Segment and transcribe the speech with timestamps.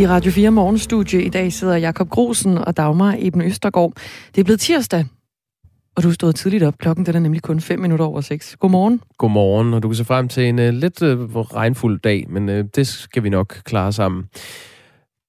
[0.00, 3.92] I Radio 4 Morgenstudie i dag sidder Jakob Grosen og Dagmar Eben Østergaard.
[4.34, 5.04] Det er blevet tirsdag,
[5.96, 6.78] og du er stået tidligt op.
[6.78, 8.56] Klokken den er nemlig kun 5 minutter over 6.
[8.60, 9.00] Godmorgen.
[9.18, 12.54] Godmorgen, og du kan se frem til en uh, lidt uh, regnfuld dag, men uh,
[12.76, 14.24] det skal vi nok klare sammen.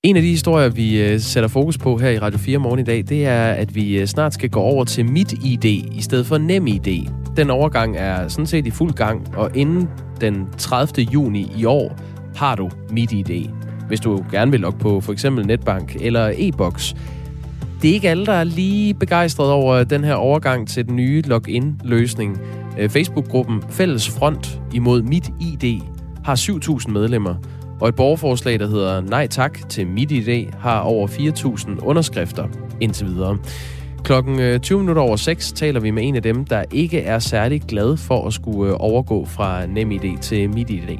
[0.03, 2.84] En af de historier, vi uh, sætter fokus på her i Radio 4 morgen i
[2.84, 6.26] dag, det er, at vi uh, snart skal gå over til mit ID i stedet
[6.26, 7.07] for nem ID.
[7.38, 9.90] Den overgang er sådan set i fuld gang, og inden
[10.21, 11.05] den 30.
[11.13, 11.98] juni i år
[12.35, 13.49] har du mit ID
[13.91, 16.95] hvis du gerne vil logge på for eksempel netbank eller e-boks.
[17.81, 21.21] Det er ikke alle, der er lige begejstret over den her overgang til den nye
[21.21, 22.41] login-løsning.
[22.79, 25.81] Øh, Facebook-gruppen Fælles Front imod Mit ID
[26.25, 27.35] har 7.000 medlemmer,
[27.81, 32.48] og et borgerforslag, der hedder Nej tak til Mit ID, har over 4.000 underskrifter
[32.81, 33.37] indtil videre.
[34.03, 37.20] Klokken øh, 20 minutter over 6 taler vi med en af dem, der ikke er
[37.20, 40.98] særlig glad for at skulle øh, overgå fra NemID til MitID.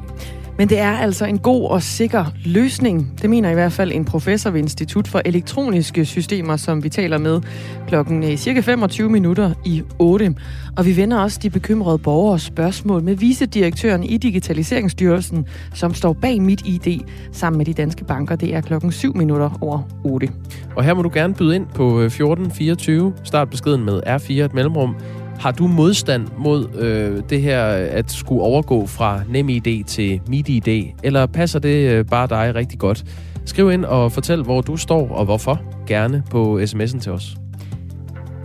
[0.58, 3.12] Men det er altså en god og sikker løsning.
[3.22, 7.18] Det mener i hvert fald en professor ved Institut for Elektroniske Systemer, som vi taler
[7.18, 7.40] med
[7.88, 10.34] klokken øh, cirka 25 minutter i 8.
[10.76, 16.42] Og vi vender også de bekymrede borgers spørgsmål med vicedirektøren i Digitaliseringsstyrelsen, som står bag
[16.42, 17.00] mit ID
[17.32, 18.36] sammen med de danske banker.
[18.36, 20.28] Det er klokken 7 minutter over 8.
[20.76, 23.12] Og her må du gerne byde ind på øh, 1424.
[23.24, 24.96] Start beskeden med R4 et mellemrum.
[25.42, 31.26] Har du modstand mod øh, det her at skulle overgå fra NemID til MidiID, eller
[31.26, 33.04] passer det øh, bare dig rigtig godt?
[33.44, 37.36] Skriv ind og fortæl, hvor du står og hvorfor, gerne på sms'en til os.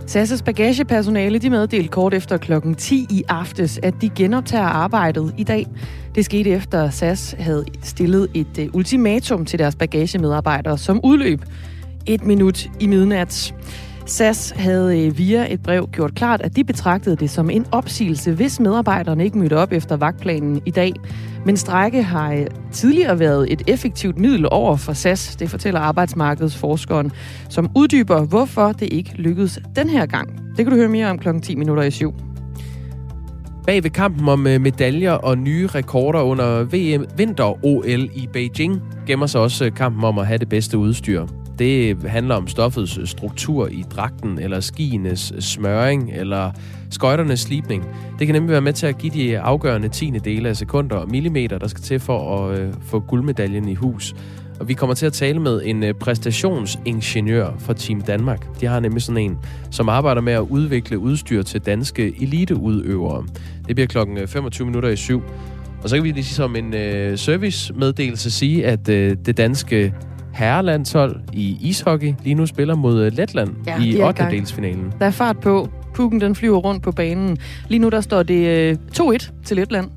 [0.06, 5.44] SAS' bagagepersonale de meddelte kort efter klokken 10 i aftes, at de genoptager arbejdet i
[5.44, 5.66] dag.
[6.14, 11.42] Det skete efter SAS havde stillet et øh, ultimatum til deres bagagemedarbejdere, som udløb
[12.06, 13.54] et minut i midnat.
[14.08, 18.32] SAS havde øh, via et brev gjort klart, at de betragtede det som en opsigelse,
[18.32, 20.92] hvis medarbejderne ikke mødte op efter vagtplanen i dag.
[21.44, 27.12] Men strække har øh, tidligere været et effektivt middel over for SAS, det fortæller arbejdsmarkedsforskeren,
[27.48, 30.38] som uddyber, hvorfor det ikke lykkedes den her gang.
[30.56, 32.14] Det kan du høre mere om klokken 10 minutter i syv.
[33.66, 39.26] Bag ved kampen om øh, medaljer og nye rekorder under VM Vinter-OL i Beijing gemmer
[39.26, 41.26] sig også kampen om at have det bedste udstyr.
[41.58, 46.50] Det handler om stoffets struktur i dragten, eller skienes smøring, eller
[46.90, 47.84] skøjternes slipning.
[48.18, 51.10] Det kan nemlig være med til at give de afgørende tiende dele af sekunder og
[51.10, 54.14] millimeter, der skal til for at øh, få guldmedaljen i hus.
[54.60, 58.60] Og vi kommer til at tale med en øh, præstationsingeniør fra Team Danmark.
[58.60, 59.38] De har nemlig sådan en,
[59.70, 63.26] som arbejder med at udvikle udstyr til danske eliteudøvere.
[63.68, 65.22] Det bliver klokken øh, 25 minutter i syv.
[65.82, 69.94] Og så kan vi lige som en øh, servicemeddelelse sige, at øh, det danske
[70.38, 74.26] herrelandshold i ishockey lige nu spiller mod øh, Letland ja, i 8.
[74.30, 74.92] delsfinalen.
[74.98, 75.68] Der er fart på.
[75.94, 77.38] Pukken den flyver rundt på banen.
[77.68, 79.90] Lige nu der står det øh, 2-1 til Letland.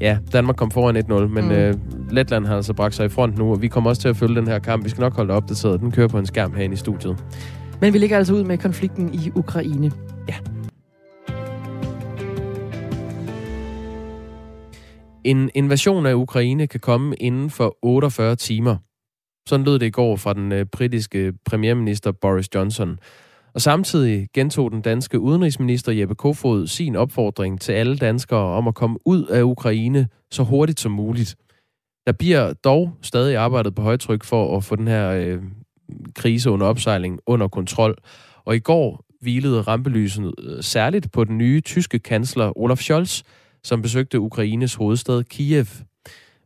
[0.00, 1.50] Ja, Danmark kom foran 1-0, men mm.
[1.50, 1.74] øh,
[2.10, 4.34] Letland har altså bragt sig i front nu, og vi kommer også til at følge
[4.34, 4.84] den her kamp.
[4.84, 5.80] Vi skal nok holde opdateret.
[5.80, 7.24] Den kører på en skærm herinde i studiet.
[7.80, 9.90] Men vi ligger altså ud med konflikten i Ukraine.
[10.28, 10.34] Ja.
[15.24, 18.76] En invasion af Ukraine kan komme inden for 48 timer.
[19.48, 22.98] Sådan lød det i går fra den øh, britiske premierminister Boris Johnson.
[23.54, 28.74] Og samtidig gentog den danske udenrigsminister Jeppe Kofod sin opfordring til alle danskere om at
[28.74, 31.36] komme ud af Ukraine så hurtigt som muligt.
[32.06, 35.42] Der bliver dog stadig arbejdet på højtryk for at få den her øh,
[36.14, 37.96] krise under opsejling under kontrol.
[38.44, 43.22] Og i går hvilede rampelyset øh, særligt på den nye tyske kansler Olaf Scholz,
[43.64, 45.66] som besøgte Ukraines hovedstad Kiev.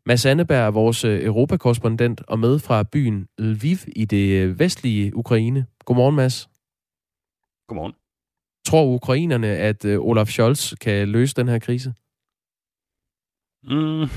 [0.09, 5.17] Mads Anneberg er vores øh, europakorrespondent og med fra byen Lviv i det øh, vestlige
[5.17, 5.67] Ukraine.
[5.84, 6.49] Godmorgen, Mads.
[7.69, 7.93] Godmorgen.
[8.67, 11.94] Tror ukrainerne, at øh, Olaf Scholz kan løse den her krise?
[13.65, 14.09] Mm.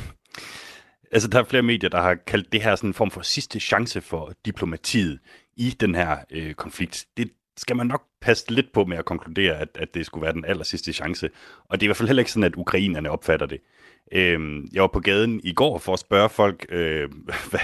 [1.12, 3.60] Altså, der er flere medier, der har kaldt det her sådan en form for sidste
[3.60, 5.20] chance for diplomatiet
[5.58, 7.06] i den her øh, konflikt.
[7.18, 10.34] Det skal man nok passe lidt på med at konkludere, at, at det skulle være
[10.34, 11.30] den aller sidste chance.
[11.70, 13.60] Og det er i hvert fald heller ikke sådan, at ukrainerne opfatter det.
[14.12, 17.10] Øh, jeg var på gaden i går for at spørge folk, øh,
[17.50, 17.60] hvad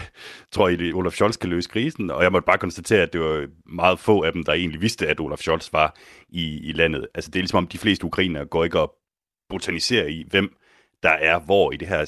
[0.51, 2.11] tror I, at Olaf Scholz kan løse krisen?
[2.11, 5.07] Og jeg måtte bare konstatere, at det var meget få af dem, der egentlig vidste,
[5.07, 5.95] at Olaf Scholz var
[6.29, 7.07] i, i landet.
[7.15, 8.91] Altså det er ligesom om de fleste ukrainere går ikke op
[9.49, 10.55] botaniserer i, hvem
[11.03, 12.05] der er hvor i det her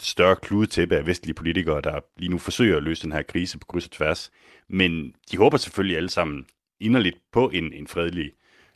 [0.00, 3.66] større kludetæppe af vestlige politikere, der lige nu forsøger at løse den her krise på
[3.66, 4.30] kryds og tværs.
[4.68, 6.46] Men de håber selvfølgelig alle sammen
[6.80, 8.32] inderligt på en, en fredelig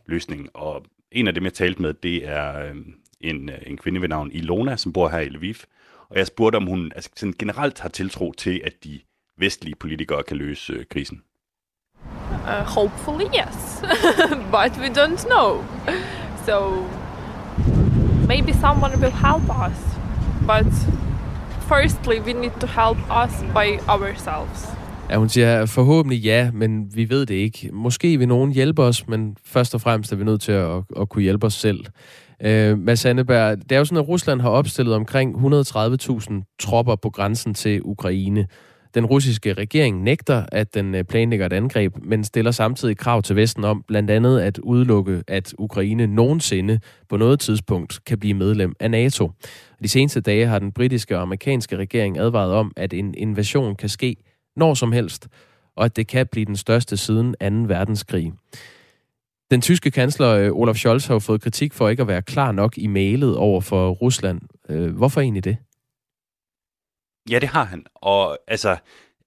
[0.06, 0.56] løsning.
[0.56, 4.08] Og en af dem, jeg talte med, det er øhm, en, øh, en kvinde ved
[4.08, 5.54] navn Ilona, som bor her i Lviv.
[6.08, 9.00] Og jeg spurgte, om hun altså, sådan generelt har tiltro til, at de
[9.38, 11.22] vestlige politikere kan løse øh, krisen.
[12.30, 13.82] Uh, hopefully yes,
[14.54, 15.64] but we don't know.
[16.46, 16.86] So
[18.28, 19.78] maybe someone will help us,
[20.46, 20.72] but
[21.72, 24.76] firstly we need to help us by ourselves.
[25.10, 27.70] Ja, hun siger forhåbentlig ja, men vi ved det ikke.
[27.72, 31.08] Måske vil nogen hjælpe os, men først og fremmest er vi nødt til at, at
[31.08, 31.84] kunne hjælpe os selv.
[32.42, 37.10] Øh, Mads Anneberg, det er jo sådan, at Rusland har opstillet omkring 130.000 tropper på
[37.10, 38.46] grænsen til Ukraine.
[38.94, 43.36] Den russiske regering nægter, at den øh, planlægger et angreb, men stiller samtidig krav til
[43.36, 48.74] Vesten om blandt andet at udelukke, at Ukraine nogensinde på noget tidspunkt kan blive medlem
[48.80, 49.30] af NATO.
[49.82, 53.88] De seneste dage har den britiske og amerikanske regering advaret om, at en invasion kan
[53.88, 54.16] ske
[54.56, 55.28] når som helst,
[55.76, 57.74] og at det kan blive den største siden 2.
[57.74, 58.32] verdenskrig.
[59.50, 62.52] Den tyske kansler øh, Olaf Scholz har jo fået kritik for ikke at være klar
[62.52, 64.40] nok i mailet over for Rusland.
[64.68, 65.56] Øh, hvorfor egentlig det?
[67.30, 67.86] Ja, det har han.
[67.94, 68.76] Og altså,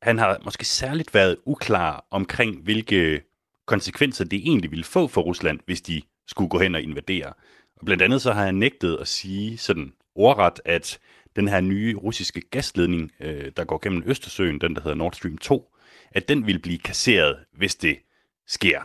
[0.02, 3.22] han har måske særligt været uklar omkring, hvilke
[3.68, 7.34] konsekvenser det egentlig ville få for Rusland, hvis de skulle gå hen og invadere.
[7.80, 11.00] Og blandt andet så har han nægtet at sige sådan ordret, at
[11.36, 15.38] den her nye russiske gasledning, øh, der går gennem Østersøen, den der hedder Nord Stream
[15.38, 15.72] 2,
[16.12, 18.00] at den vil blive kasseret, hvis det
[18.48, 18.82] sker.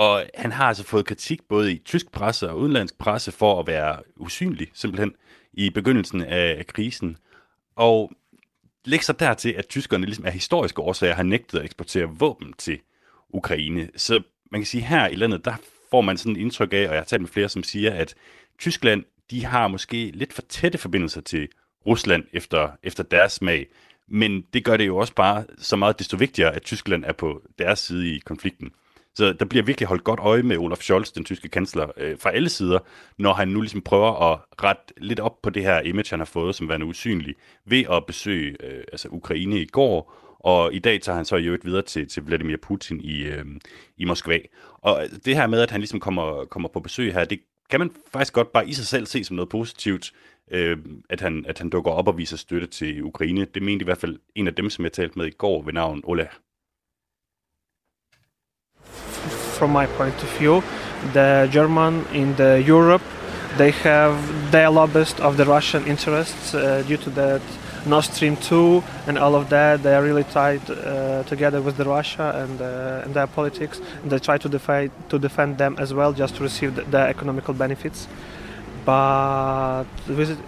[0.00, 3.66] Og han har altså fået kritik både i tysk presse og udenlandsk presse for at
[3.66, 5.12] være usynlig, simpelthen,
[5.52, 7.16] i begyndelsen af, krisen.
[7.76, 8.12] Og
[8.84, 12.80] læg sig dertil, at tyskerne ligesom af historiske årsager har nægtet at eksportere våben til
[13.28, 13.88] Ukraine.
[13.96, 15.54] Så man kan sige, her i landet, der
[15.90, 18.14] får man sådan et indtryk af, og jeg har talt med flere, som siger, at
[18.58, 21.48] Tyskland, de har måske lidt for tætte forbindelser til
[21.86, 23.66] Rusland efter, efter deres smag.
[24.08, 27.42] Men det gør det jo også bare så meget desto vigtigere, at Tyskland er på
[27.58, 28.70] deres side i konflikten.
[29.14, 32.30] Så der bliver virkelig holdt godt øje med Olaf Scholz, den tyske kansler, øh, fra
[32.30, 32.78] alle sider,
[33.18, 36.24] når han nu ligesom prøver at rette lidt op på det her image, han har
[36.24, 37.34] fået som værende usynlig,
[37.64, 41.44] ved at besøge øh, altså Ukraine i går, og i dag tager han så i
[41.44, 43.44] øvrigt videre til, til Vladimir Putin i, øh,
[43.96, 44.38] i Moskva.
[44.74, 47.40] Og øh, det her med, at han ligesom kommer, kommer på besøg her, det
[47.70, 50.12] kan man faktisk godt bare i sig selv se som noget positivt,
[50.50, 50.78] øh,
[51.10, 53.44] at, han, at han dukker op og viser støtte til Ukraine.
[53.44, 55.72] Det mente i hvert fald en af dem, som jeg talte med i går ved
[55.72, 56.28] navn Ola.
[59.60, 60.62] From my point of view,
[61.12, 63.02] the German in the Europe,
[63.58, 64.16] they have
[64.50, 67.42] their lobbyist of the Russian interests uh, due to that
[67.84, 69.82] Nord Stream 2 and all of that.
[69.82, 73.82] They are really tied uh, together with the Russia and, uh, and their politics.
[74.02, 77.52] And they try to defend to defend them as well, just to receive the, economical
[77.52, 78.08] benefits.
[78.86, 80.38] But visit,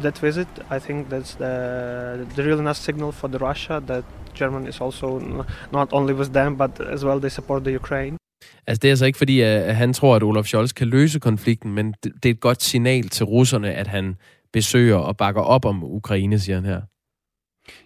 [0.00, 4.68] that visit, I think that's the, the real nice signal for the Russia that Germany
[4.68, 8.16] is also not only with them, but as well they support the Ukraine.
[8.66, 11.72] Altså det er altså ikke fordi, at han tror, at Olaf Scholz kan løse konflikten,
[11.74, 14.14] men det er et godt signal til russerne, at han
[14.52, 16.80] besøger og bakker op om Ukraine, siger han her.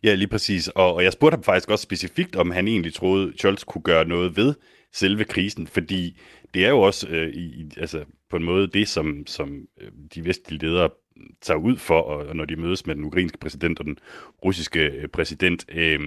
[0.02, 0.68] Ja, lige præcis.
[0.68, 4.04] Og, og jeg spurgte ham faktisk også specifikt, om han egentlig troede, Scholz kunne gøre
[4.04, 4.54] noget ved
[4.92, 6.20] selve krisen, fordi
[6.54, 10.24] det er jo også øh, i, altså, på en måde det, som, som øh, de
[10.24, 10.90] vestlige ledere
[11.40, 13.98] tager ud for, og, når de mødes med den ukrainske præsident og den
[14.44, 15.64] russiske øh, præsident.
[15.68, 16.00] Øh,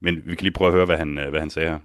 [0.00, 1.78] men vi kan lige prøve at høre, hvad han, øh, hvad han sagde her.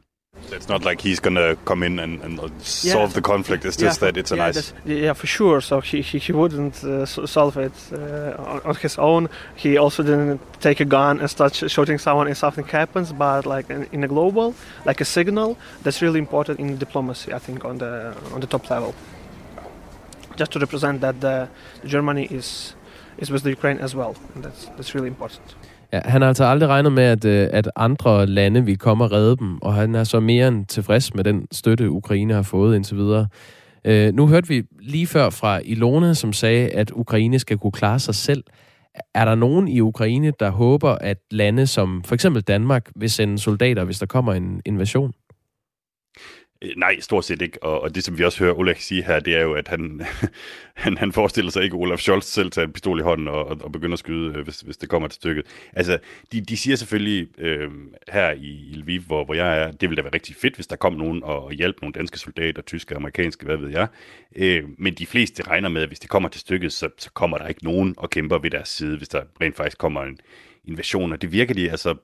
[0.51, 3.13] It's not like he's gonna come in and, and solve yeah.
[3.13, 3.65] the conflict.
[3.65, 4.73] It's just yeah, that it's a yeah, nice.
[4.85, 5.61] Yeah, for sure.
[5.61, 9.29] So he he, he wouldn't uh, solve it uh, on, on, his own.
[9.55, 13.11] He also didn't take a gun and start shooting someone if something happens.
[13.13, 14.55] But like in, in, a global,
[14.85, 17.33] like a signal, that's really important in diplomacy.
[17.33, 18.95] I think on the on the top level,
[20.35, 21.49] just to represent that the
[21.85, 22.75] Germany is
[23.17, 24.15] is with the Ukraine as well.
[24.33, 25.55] And that's that's really important.
[25.93, 29.11] Ja, han har altså aldrig regnet med, at, øh, at andre lande vil komme og
[29.11, 32.75] redde dem, og han er så mere end tilfreds med den støtte, Ukraine har fået
[32.75, 33.27] indtil videre.
[33.85, 37.99] Øh, nu hørte vi lige før fra Ilona, som sagde, at Ukraine skal kunne klare
[37.99, 38.43] sig selv.
[39.13, 43.39] Er der nogen i Ukraine, der håber, at lande som for eksempel Danmark vil sende
[43.39, 45.13] soldater, hvis der kommer en invasion?
[46.61, 47.63] Øh, nej, stort set ikke.
[47.63, 50.01] Og, og det, som vi også hører Oleg sige her, det er jo, at han,
[50.83, 53.45] han, han forestiller sig ikke, at Olaf Scholz selv tager en pistol i hånden og,
[53.45, 55.45] og, og begynder at skyde, øh, hvis, hvis det kommer til stykket.
[55.73, 55.99] Altså,
[56.31, 57.71] de, de siger selvfølgelig øh,
[58.09, 60.75] her i Lviv, hvor, hvor jeg er, det ville da være rigtig fedt, hvis der
[60.75, 63.87] kom nogen og, og hjalp nogle danske soldater, tyske, amerikanske, hvad ved jeg.
[64.35, 67.37] Øh, men de fleste regner med, at hvis det kommer til stykket, så, så kommer
[67.37, 70.19] der ikke nogen og kæmper ved deres side, hvis der rent faktisk kommer en
[70.63, 71.11] invasion.
[71.11, 71.95] Og det virker de altså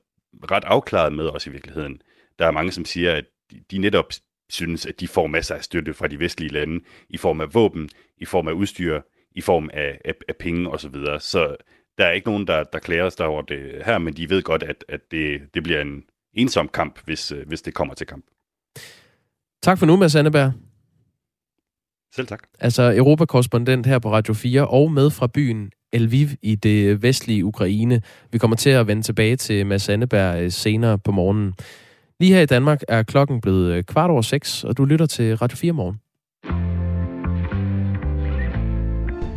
[0.52, 2.02] ret afklaret med også i virkeligheden.
[2.40, 3.26] Der er mange, som siger, at
[3.72, 4.14] de netop
[4.50, 7.90] synes, at de får masser af støtte fra de vestlige lande i form af våben,
[8.18, 10.80] i form af udstyr, i form af, af, af penge osv.
[10.80, 11.20] Så, videre.
[11.20, 11.56] så
[11.98, 14.64] der er ikke nogen, der, der klager sig over det her, men de ved godt,
[14.64, 18.26] at, at det, det bliver en ensom kamp, hvis, hvis det kommer til kamp.
[19.64, 20.54] Tak for nu, Mads Anneberg.
[22.16, 22.44] Selv tak.
[22.60, 28.02] Altså Europakorrespondent her på Radio 4 og med fra byen Lviv i det vestlige Ukraine.
[28.32, 31.54] Vi kommer til at vende tilbage til Mads Anneberg øh, senere på morgenen.
[32.20, 35.38] Lige her i Danmark er klokken blevet øh, kvart over seks, og du lytter til
[35.38, 36.00] Radio 4 morgen.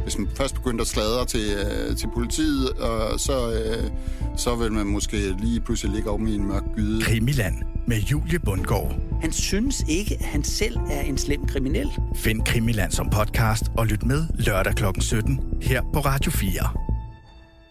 [0.08, 3.90] hvis man først begyndte at sladre til, øh, til politiet, og så, øh,
[4.36, 7.02] så vil man måske lige pludselig ligge om i en mørk gyde.
[7.02, 7.54] Krimiland
[7.86, 8.94] med Julie Bundgaard.
[9.20, 11.88] Han synes ikke, at han selv er en slem kriminel.
[12.14, 14.84] Find Krimiland som podcast og lyt med lørdag kl.
[15.00, 16.50] 17 her på Radio 4.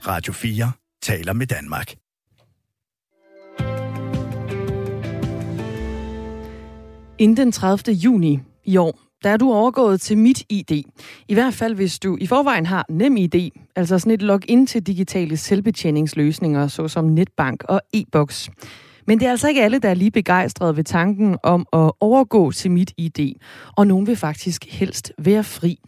[0.07, 0.71] Radio 4
[1.01, 1.93] taler med Danmark.
[7.19, 7.95] Inden den 30.
[7.95, 10.71] juni i år, der er du overgået til mit ID.
[11.27, 14.87] I hvert fald, hvis du i forvejen har nem ID, altså sådan et login til
[14.87, 18.49] digitale selvbetjeningsløsninger, såsom netbank og e-boks.
[19.07, 22.51] Men det er altså ikke alle, der er lige begejstrede ved tanken om at overgå
[22.51, 23.33] til mit ID,
[23.77, 25.79] og nogen vil faktisk helst være fri.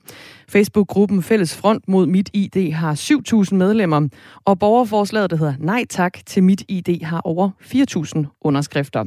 [0.50, 2.94] Facebook-gruppen Fælles Front mod Mit ID har
[3.50, 4.08] 7.000 medlemmer,
[4.46, 9.06] og borgerforslaget, der hedder Nej tak til Mit ID, har over 4.000 underskrifter.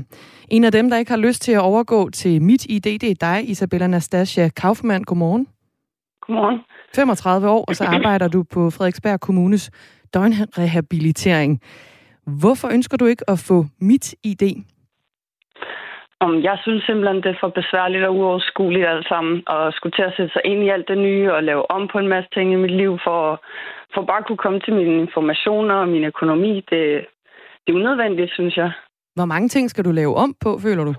[0.48, 3.14] En af dem, der ikke har lyst til at overgå til Mit ID, det er
[3.20, 5.04] dig, Isabella Nastasia Kaufmann.
[5.04, 5.46] Godmorgen.
[6.26, 6.58] Godmorgen.
[6.94, 9.70] 35 år, og så arbejder du på Frederiksberg Kommunes
[10.14, 11.60] døgnrehabilitering.
[12.26, 14.44] Hvorfor ønsker du ikke at få mit ID?
[16.20, 20.02] Om jeg synes simpelthen, det er for besværligt og uoverskueligt alt sammen, og skulle til
[20.02, 22.52] at sætte sig ind i alt det nye og lave om på en masse ting
[22.52, 23.42] i mit liv, for,
[23.94, 26.54] for bare at kunne komme til mine informationer og min økonomi.
[26.70, 26.82] Det,
[27.62, 28.72] det er unødvendigt, synes jeg.
[29.14, 30.94] Hvor mange ting skal du lave om på, føler du?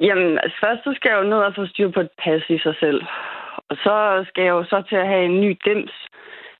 [0.00, 2.58] Jamen, altså først så skal jeg jo ned og få styr på et pas i
[2.58, 3.00] sig selv.
[3.70, 5.94] Og så skal jeg jo så til at have en ny dims,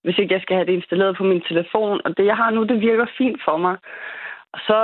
[0.02, 2.00] hvis ikke jeg skal have det installeret på min telefon.
[2.04, 3.76] Og det, jeg har nu, det virker fint for mig.
[4.54, 4.78] Og så,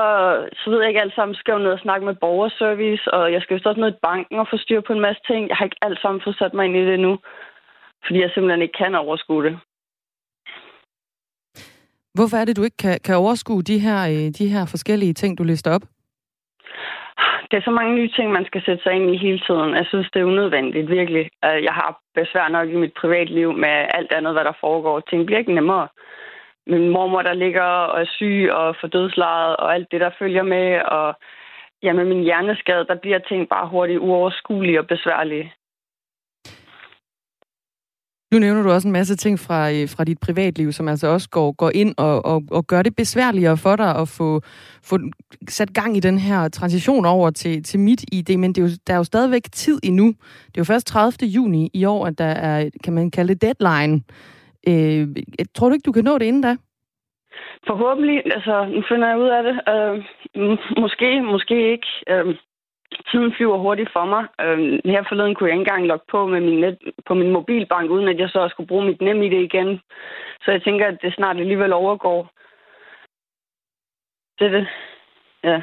[0.60, 3.42] så ved jeg ikke alt sammen, skal jeg ned og snakke med borgerservice, og jeg
[3.42, 5.48] skal jo også ned i banken og få styr på en masse ting.
[5.48, 7.18] Jeg har ikke alt sammen fået sat mig ind i det nu,
[8.04, 9.58] fordi jeg simpelthen ikke kan overskue det.
[12.14, 15.38] Hvorfor er det, du ikke kan, kan overskue de her, øh, de her forskellige ting,
[15.38, 15.82] du lister op?
[17.50, 19.74] Det er så mange nye ting, man skal sætte sig ind i hele tiden.
[19.74, 21.30] Jeg synes, det er unødvendigt, virkelig.
[21.44, 25.00] Øh, jeg har besvær nok i mit privatliv med alt andet, hvad der foregår.
[25.00, 25.88] Ting bliver ikke nemmere.
[26.66, 30.42] Min mormor, der ligger og er syg og får dødslejet, og alt det, der følger
[30.42, 31.14] med, og
[31.82, 35.52] ja, med min hjerneskade, der bliver ting bare hurtigt uoverskuelige og besværlige.
[38.36, 41.28] Nu nævner du også en masse ting fra, øh, fra dit privatliv, som altså også
[41.30, 44.40] går, går ind og, og, og gør det besværligere for dig at få,
[44.90, 44.98] få
[45.48, 48.70] sat gang i den her transition over til, til mit ID, men det er jo,
[48.86, 50.06] der er jo stadigvæk tid endnu.
[50.46, 51.28] Det er jo først 30.
[51.28, 54.02] juni i år, at der er, kan man kalde det deadline.
[54.68, 55.08] Øh,
[55.54, 56.56] tror du ikke, du kan nå det inden da?
[57.66, 58.22] Forhåbentlig.
[58.34, 59.56] Altså, nu finder jeg ud af det.
[59.72, 59.96] Øh,
[60.82, 61.86] måske, måske ikke.
[62.10, 62.34] Øh,
[63.10, 64.24] tiden flyver hurtigt for mig.
[64.44, 64.58] Øh,
[64.92, 68.08] her forleden kunne jeg ikke engang logge på med min net, på min mobilbank, uden
[68.08, 69.80] at jeg så skulle bruge mit nem det igen.
[70.42, 72.30] Så jeg tænker, at det snart alligevel overgår.
[74.38, 74.66] Det er det.
[75.44, 75.60] Ja.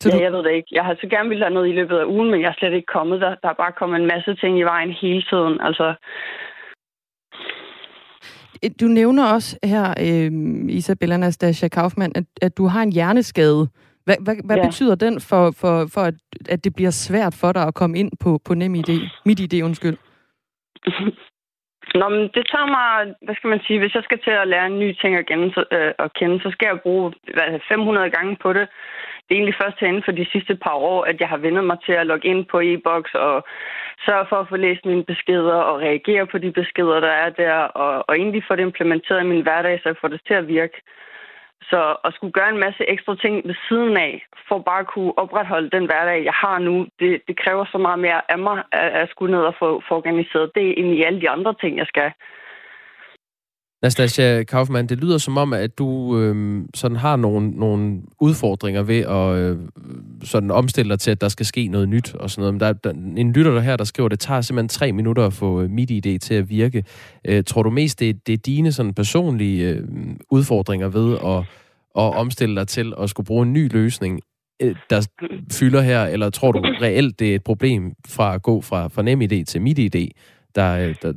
[0.00, 0.22] Så ja, du...
[0.22, 0.68] jeg ved det ikke.
[0.72, 2.72] Jeg har så gerne ville have noget i løbet af ugen, men jeg er slet
[2.72, 3.34] ikke kommet der.
[3.42, 5.60] Der er bare kommet en masse ting i vejen hele tiden.
[5.60, 5.94] Altså,
[8.80, 10.30] du nævner også her, øh,
[10.68, 13.68] Isabella Nastasia Kaufmann, at, at du har en hjerneskade.
[14.10, 14.66] Hvad, hvad, hvad ja.
[14.66, 16.16] betyder den for, for, for at,
[16.54, 18.90] at det bliver svært for dig at komme ind på, på NemID?
[19.26, 19.96] Mit idé, undskyld.
[22.00, 24.66] Nå, men det tager mig, hvad skal man sige, hvis jeg skal til at lære
[24.66, 28.10] en ny ting at kende, så, øh, at kende, så skal jeg bruge hvad, 500
[28.10, 28.66] gange på det.
[29.22, 31.78] Det er egentlig først herinde for de sidste par år, at jeg har vendt mig
[31.86, 33.36] til at logge ind på e-boks og
[34.06, 37.54] sørge for at få læst mine beskeder og reagere på de beskeder, der er der,
[37.82, 40.48] og, og egentlig få det implementeret i min hverdag, så jeg får det til at
[40.48, 40.76] virke.
[41.62, 45.18] Så at skulle gøre en masse ekstra ting ved siden af, for bare at kunne
[45.18, 48.90] opretholde den hverdag, jeg har nu, det, det kræver så meget mere af mig, at,
[49.00, 51.86] at skulle ned og få, få organiseret det ind i alle de andre ting, jeg
[51.86, 52.12] skal.
[53.82, 58.98] Nastasia Kaufmann, det lyder som om, at du øh, sådan har nogle, nogle udfordringer ved
[58.98, 59.58] at øh,
[60.22, 62.54] sådan omstille dig til, at der skal ske noget nyt og sådan noget.
[62.54, 65.26] Men der, der en lytter der her, der skriver, at det tager simpelthen tre minutter
[65.26, 66.84] at få øh, mit idé til at virke.
[67.24, 69.86] Øh, tror du mest, det, det er dine sådan personlige øh,
[70.30, 71.38] udfordringer ved at,
[72.04, 74.20] at omstille dig til at skulle bruge en ny løsning,
[74.62, 75.08] øh, der
[75.52, 79.02] fylder her, eller tror du reelt, det er et problem fra at gå fra, fra
[79.02, 80.08] NemID til MitID,
[80.54, 81.12] der, øh, der,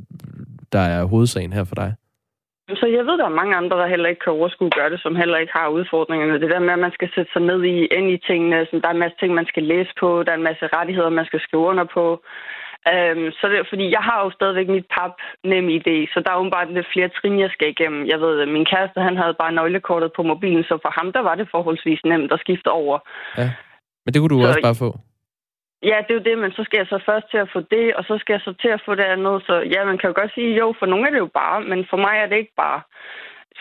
[0.72, 1.94] der er hovedsagen her for dig?
[2.68, 5.16] Så jeg ved, der er mange andre, der heller ikke kan overskue gøre det, som
[5.16, 6.40] heller ikke har udfordringerne.
[6.40, 8.66] Det der med, at man skal sætte sig ned i, ind i tingene.
[8.66, 10.22] Sådan, der er en masse ting, man skal læse på.
[10.22, 12.06] Der er en masse rettigheder, man skal skrive under på.
[12.92, 16.30] Um, så det er fordi, jeg har jo stadigvæk mit pap nem idé, så der
[16.30, 18.06] er åbenbart lidt flere trin, jeg skal igennem.
[18.06, 21.34] Jeg ved, min kæreste, han havde bare nøglekortet på mobilen, så for ham, der var
[21.34, 22.98] det forholdsvis nemt at skifte over.
[23.38, 23.50] Ja,
[24.04, 24.90] men det kunne du så, også bare få.
[25.90, 27.94] Ja, det er jo det, men så skal jeg så først til at få det,
[27.94, 29.42] og så skal jeg så til at få det andet.
[29.46, 31.86] Så ja, man kan jo godt sige, jo, for nogle er det jo bare, men
[31.90, 32.80] for mig er det ikke bare.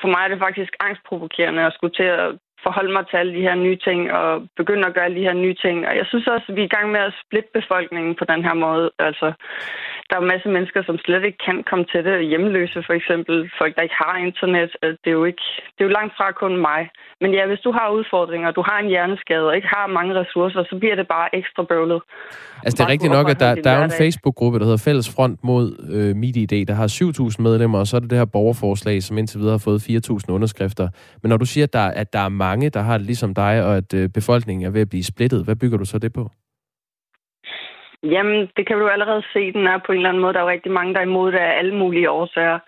[0.02, 2.30] For mig er det faktisk angstprovokerende at skulle til at
[2.64, 5.38] forholde mig til alle de her nye ting, og begynde at gøre alle de her
[5.44, 5.88] nye ting.
[5.88, 8.44] Og jeg synes også, at vi er i gang med at splitte befolkningen på den
[8.48, 8.92] her måde.
[9.00, 9.28] Altså,
[10.10, 12.28] der er masser af mennesker, som slet ikke kan komme til det.
[12.32, 14.72] Hjemløse for eksempel, folk, der ikke har internet.
[14.84, 16.82] Øh, det er jo, ikke, det er jo langt fra kun mig.
[17.22, 20.64] Men ja, hvis du har udfordringer, du har en hjerneskade og ikke har mange ressourcer,
[20.70, 22.02] så bliver det bare ekstra bøvlet.
[22.64, 25.44] Altså det er rigtigt nok, at der, der er en Facebook-gruppe, der hedder Fælles Front
[25.44, 26.88] mod øh, MitID, der har
[27.38, 30.32] 7.000 medlemmer, og så er det det her borgerforslag, som indtil videre har fået 4.000
[30.38, 30.88] underskrifter.
[31.22, 33.66] Men når du siger, at der, at der er mange, der har det ligesom dig,
[33.66, 36.32] og at øh, befolkningen er ved at blive splittet, hvad bygger du så det på?
[38.04, 40.34] Jamen, det kan du allerede se, den er på en eller anden måde.
[40.34, 42.60] Der er jo rigtig mange, der er imod det af alle mulige årsager.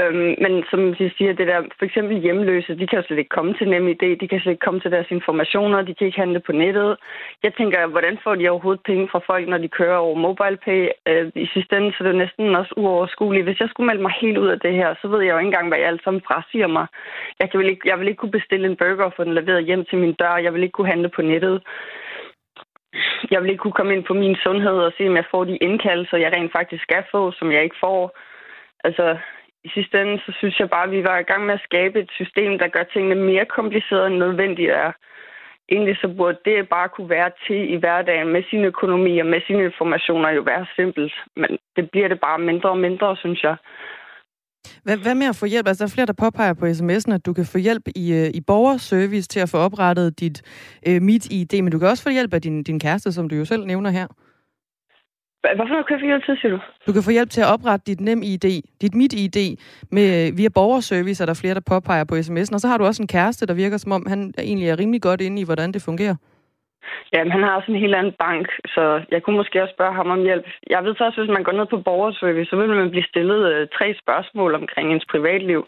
[0.00, 3.36] Øhm, men som de siger, det der, for eksempel hjemløse, de kan jo slet ikke
[3.36, 6.18] komme til nem idé, de kan slet ikke komme til deres informationer, de kan ikke
[6.18, 6.96] handle på nettet.
[7.42, 10.88] Jeg tænker, hvordan får de overhovedet penge fra folk, når de kører over MobilePay?
[11.08, 13.46] Øh, I sidste ende, så er det næsten også uoverskueligt.
[13.46, 15.46] Hvis jeg skulle melde mig helt ud af det her, så ved jeg jo ikke
[15.46, 16.86] engang, hvad jeg alt sammen frasiger mig.
[17.40, 19.64] Jeg, kan vel ikke, jeg vil ikke kunne bestille en burger og få den leveret
[19.64, 20.36] hjem til min dør.
[20.36, 21.62] Jeg vil ikke kunne handle på nettet
[23.30, 25.56] jeg vil ikke kunne komme ind på min sundhed og se, om jeg får de
[25.56, 28.18] indkaldelser, jeg rent faktisk skal få, som jeg ikke får.
[28.84, 29.16] Altså,
[29.64, 32.00] i sidste ende, så synes jeg bare, at vi var i gang med at skabe
[32.00, 34.92] et system, der gør tingene mere komplicerede end nødvendigt er.
[35.68, 39.40] Egentlig så burde det bare kunne være til i hverdagen med sin økonomi og med
[39.46, 41.14] sine informationer jo være simpelt.
[41.36, 43.56] Men det bliver det bare mindre og mindre, synes jeg.
[44.82, 45.68] Hvad, hvad med at få hjælp?
[45.68, 48.30] Altså, der er flere, der påpeger på sms'en, at du kan få hjælp i, øh,
[48.34, 50.42] i borgerservice til at få oprettet dit
[50.88, 53.44] øh, MitID, men du kan også få hjælp af din, din kæreste, som du jo
[53.44, 54.06] selv nævner her.
[55.54, 56.60] Hvorfor kan jeg få hjælp til, siger du?
[56.86, 59.56] Du kan få hjælp til at oprette dit NemID, dit MitID,
[59.92, 62.54] med, øh, via borgerservice, er der flere, der påpeger på sms'en.
[62.54, 65.02] Og så har du også en kæreste, der virker som om, han egentlig er rimelig
[65.02, 66.16] godt inde i, hvordan det fungerer.
[67.12, 70.10] Ja, han har også en helt anden bank, så jeg kunne måske også spørge ham
[70.10, 70.46] om hjælp.
[70.70, 73.40] Jeg ved så også, hvis man går ned på borgerservice, så vil man blive stillet
[73.52, 75.66] øh, tre spørgsmål omkring ens privatliv.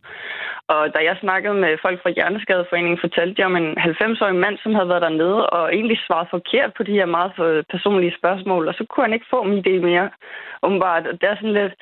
[0.69, 4.75] Og da jeg snakkede med folk fra Hjerneskadeforeningen, fortalte de om en 90-årig mand, som
[4.75, 8.75] havde været dernede og egentlig svaret forkert på de her meget øh, personlige spørgsmål, og
[8.75, 10.11] så kunne han ikke få min idé mere,
[10.63, 11.05] umiddelbart.
[11.21, 11.75] Det er sådan lidt...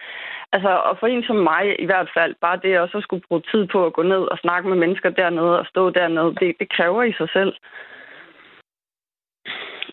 [0.53, 3.43] Altså, og for en som mig i hvert fald, bare det også at skulle bruge
[3.53, 6.69] tid på at gå ned og snakke med mennesker dernede og stå dernede, det, det
[6.77, 7.53] kræver i sig selv.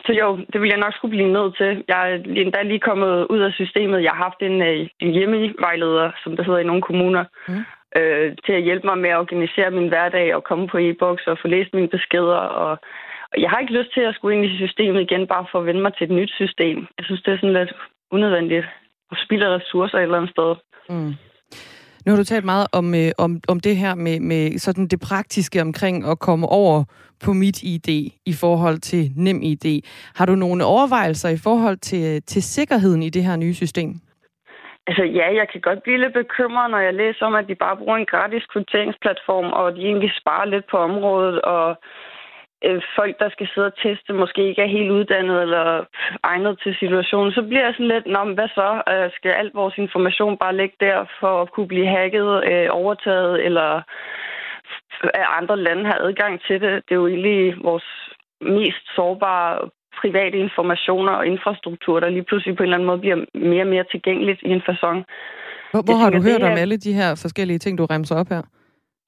[0.06, 1.84] Så jo, det vil jeg nok skulle blive nødt til.
[1.88, 4.04] Jeg er endda lige kommet ud af systemet.
[4.04, 7.64] Jeg har haft en, øh, en hjemmevejleder, som det hedder i nogle kommuner, mm.
[7.98, 11.38] øh, til at hjælpe mig med at organisere min hverdag og komme på e-boks og
[11.42, 12.42] få læst mine beskeder.
[12.62, 12.78] Og,
[13.34, 15.66] og jeg har ikke lyst til at skulle ind i systemet igen, bare for at
[15.66, 16.78] vende mig til et nyt system.
[16.98, 17.74] Jeg synes, det er sådan lidt
[18.12, 18.66] unødvendigt
[19.12, 20.56] og spilder ressourcer et eller andet sted.
[20.90, 21.14] Mm.
[22.06, 25.00] Nu har du talt meget om, øh, om, om det her med, med sådan det
[25.00, 26.84] praktiske omkring at komme over
[27.26, 27.90] på mit ID
[28.26, 29.66] i forhold til nem ID.
[30.16, 33.90] Har du nogle overvejelser i forhold til, øh, til sikkerheden i det her nye system?
[34.88, 37.78] Altså ja, jeg kan godt blive lidt bekymret, når jeg læser om, at de bare
[37.78, 41.78] bruger en gratis krypteringsplatform, og de egentlig sparer lidt på området, og
[42.68, 45.86] øh, folk, der skal sidde og teste, måske ikke er helt uddannet eller
[46.24, 48.70] egnet til situationen, så bliver jeg sådan lidt, Nå, hvad så?
[48.92, 53.46] Øh, skal alt vores information bare ligge der for at kunne blive hacket, øh, overtaget,
[53.46, 53.70] eller
[55.22, 56.72] at andre lande har adgang til det?
[56.86, 57.88] Det er jo egentlig vores
[58.42, 59.70] mest sårbare
[60.02, 63.20] private informationer og infrastruktur, der lige pludselig på en eller anden måde bliver
[63.52, 65.06] mere og mere tilgængeligt i en fasong.
[65.72, 68.42] Hvor, hvor har du hørt om alle de her forskellige ting, du remser op her?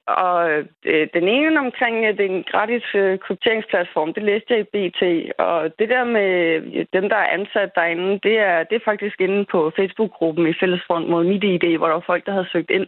[0.06, 0.50] Og
[0.84, 5.02] øh, den ene omkring øh, den gratis øh, krypteringsplatform, det læste jeg i BT.
[5.38, 6.30] Og det der med
[6.74, 10.58] øh, dem, der er ansat derinde, det er, det er faktisk inde på Facebook-gruppen i
[10.60, 12.86] Fællesfront mod MitID, hvor der var folk, der havde søgt ind,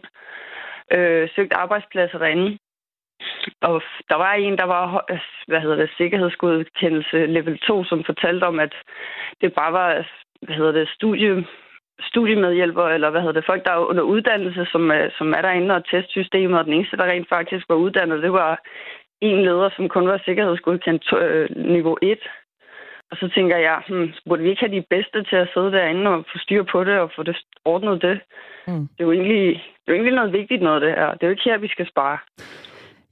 [0.91, 2.57] øh, søgt arbejdspladser derinde.
[3.61, 8.43] Og der var en, der var, øh, hvad hedder det, sikkerhedsgodkendelse level 2, som fortalte
[8.43, 8.73] om, at
[9.41, 10.07] det bare var,
[10.41, 11.45] hvad hedder det, studie
[12.01, 15.85] studiemedhjælper, eller hvad hedder det, folk, der er under uddannelse, som, som er derinde og
[15.85, 18.61] testsystemet, og den eneste, der rent faktisk var uddannet, det var
[19.21, 22.19] en leder, som kun var sikkerhedsgodkendt øh, niveau 1.
[23.11, 26.09] Og så tænker jeg, hmm, burde vi ikke have de bedste til at sidde derinde
[26.11, 28.19] og få styr på det og få det ordnet det?
[28.67, 28.87] Mm.
[28.93, 31.11] Det, er jo egentlig, det er jo egentlig noget vigtigt noget, det her.
[31.13, 32.17] Det er jo ikke her, vi skal spare.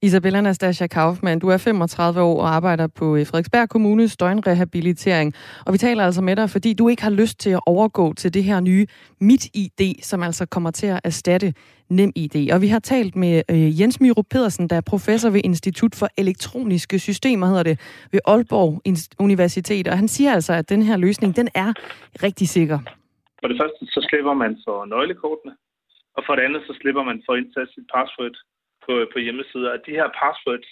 [0.01, 5.33] Isabella Nastasia Kaufmann, du er 35 år og arbejder på øh, Frederiksberg Kommunes døgnrehabilitering.
[5.65, 8.33] Og vi taler altså med dig, fordi du ikke har lyst til at overgå til
[8.33, 8.85] det her nye
[9.21, 11.53] MitID, som altså kommer til at erstatte
[11.89, 12.51] NemID.
[12.53, 16.07] Og vi har talt med øh, Jens Myrup Pedersen, der er professor ved Institut for
[16.17, 17.79] Elektroniske Systemer, hedder det,
[18.11, 18.81] ved Aalborg
[19.19, 19.87] Universitet.
[19.87, 21.73] Og han siger altså, at den her løsning, den er
[22.23, 22.79] rigtig sikker.
[23.41, 25.53] For det første, så slipper man for nøglekortene.
[26.17, 28.35] Og for det andet, så slipper man for at indtage sit password
[28.87, 30.69] på, på hjemmesider, at de her passwords,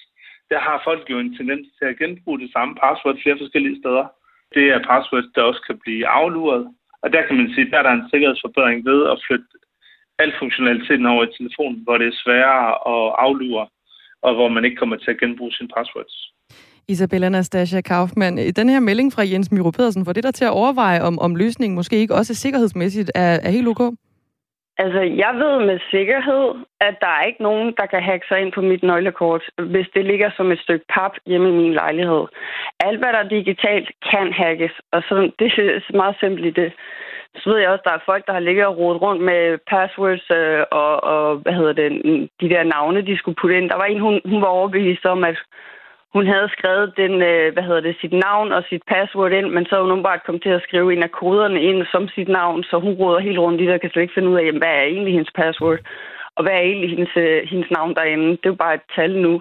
[0.51, 4.05] der har folk jo en tendens til at genbruge det samme password flere forskellige steder.
[4.55, 6.63] Det er passwords, der også kan blive afluret,
[7.03, 9.47] og der kan man sige, der er der en sikkerhedsforbedring ved at flytte
[10.19, 13.67] al funktionaliteten over i telefonen, hvor det er sværere at aflure,
[14.21, 16.15] og hvor man ikke kommer til at genbruge sine passwords.
[16.87, 20.51] Isabella Nastasia Kaufmann, den her melding fra Jens Myro Pedersen, får det der til at
[20.51, 23.81] overveje, om, om løsningen måske ikke også sikkerhedsmæssigt er, er helt ok?
[24.77, 26.45] Altså, jeg ved med sikkerhed,
[26.81, 30.05] at der er ikke nogen, der kan hacke sig ind på mit nøglekort, hvis det
[30.05, 32.23] ligger som et stykke pap hjemme i min lejlighed.
[32.79, 36.73] Alt, hvad der er digitalt, kan hackes, og så, det er meget simpelt i det.
[37.35, 39.57] Så ved jeg også, at der er folk, der har ligget og rodet rundt med
[39.71, 41.89] passwords øh, og, og, hvad hedder det,
[42.41, 43.69] de der navne, de skulle putte ind.
[43.69, 45.37] Der var en, hun, hun var overbevist om, at
[46.15, 49.65] hun havde skrevet den, øh, hvad hedder det, sit navn og sit password ind, men
[49.65, 52.75] så hun bare kommet til at skrive en af koderne ind som sit navn, så
[52.85, 54.75] hun råder helt rundt i det, og kan slet ikke finde ud af, jamen, hvad
[54.75, 55.79] er egentlig hendes password,
[56.35, 58.29] og hvad er egentlig hendes, øh, hendes navn derinde.
[58.29, 59.33] Det er jo bare et tal nu.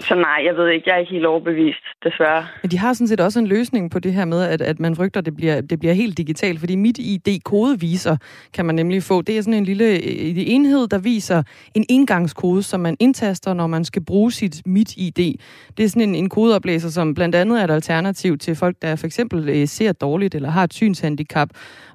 [0.00, 2.46] Så nej, jeg ved ikke, jeg er ikke helt overbevist, desværre.
[2.62, 4.96] Men de har sådan set også en løsning på det her med, at, at man
[4.96, 8.16] frygter, at det bliver, det bliver helt digitalt, fordi mit ID-kodeviser
[8.52, 9.22] kan man nemlig få.
[9.22, 11.42] Det er sådan en lille øh, enhed, der viser
[11.74, 15.34] en indgangskode, som man indtaster, når man skal bruge sit mit ID.
[15.76, 18.96] Det er sådan en, en kodeoplæser, som blandt andet er et alternativ til folk, der
[18.96, 21.48] for eksempel øh, ser dårligt eller har et synshandicap.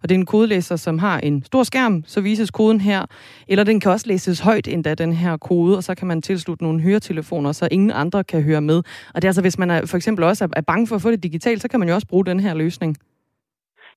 [0.04, 3.06] Og det er en kodelæser, som har en stor skærm, så vises koden her.
[3.48, 6.64] Eller den kan også læses højt endda, den her kode, og så kan man tilslutte
[6.64, 8.78] nogle høretelefoner, så ingen andre kan høre med.
[9.14, 11.12] Og det er altså, hvis man er, for eksempel også er bange for at få
[11.12, 12.98] det digitalt, så kan man jo også bruge den her løsning.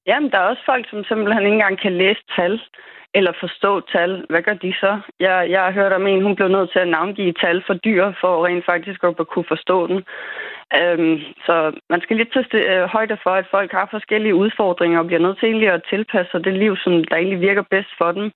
[0.06, 2.60] Jamen, der er også folk, som simpelthen ikke engang kan læse tal
[3.14, 4.26] eller forstå tal.
[4.30, 4.92] Hvad gør de så?
[5.20, 8.12] Jeg, jeg har hørt om en, hun blev nødt til at navngive tal for dyr,
[8.20, 10.04] for rent faktisk at kunne forstå den.
[10.80, 11.54] Øhm, så
[11.92, 15.38] man skal lidt tage øh, højde for, at folk har forskellige udfordringer og bliver nødt
[15.40, 18.26] til at tilpasse sig det liv, som der egentlig virker bedst for dem.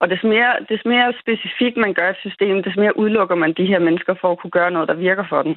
[0.00, 3.66] Og des mere, des mere specifikt man gør et system, des mere udelukker man de
[3.66, 5.54] her mennesker for at kunne gøre noget, der virker for dem.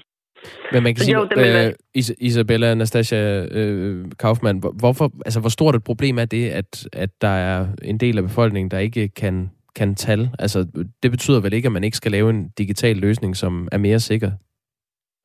[0.72, 5.76] Men man kan sige, jo, øh, Is- Isabella Anastasia øh, Kaufmann, hvorfor, altså, hvor stort
[5.76, 9.52] et problem er det, at, at der er en del af befolkningen, der ikke kan,
[9.76, 10.30] kan tal?
[10.40, 10.68] Altså,
[11.04, 14.00] det betyder vel ikke, at man ikke skal lave en digital løsning, som er mere
[14.00, 14.32] sikker?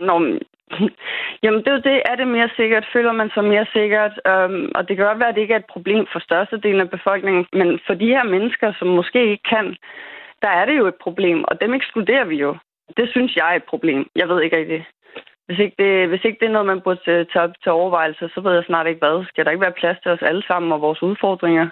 [0.00, 0.38] Nå,
[1.42, 2.02] jamen det er jo det.
[2.04, 2.86] Er det mere sikkert?
[2.92, 4.14] Føler man sig mere sikkert?
[4.26, 6.90] Øhm, og det kan godt være, at det ikke er et problem for størstedelen af
[6.90, 9.76] befolkningen, men for de her mennesker, som måske ikke kan,
[10.42, 12.56] der er det jo et problem, og dem ekskluderer vi jo.
[12.96, 14.06] Det synes jeg er et problem.
[14.16, 14.86] Jeg ved ikke rigtig.
[15.46, 18.40] Hvis ikke, det, hvis ikke det er noget, man burde tage op til overvejelse, så
[18.40, 19.24] ved jeg snart ikke hvad.
[19.24, 21.68] Skal der ikke være plads til os alle sammen og vores udfordringer?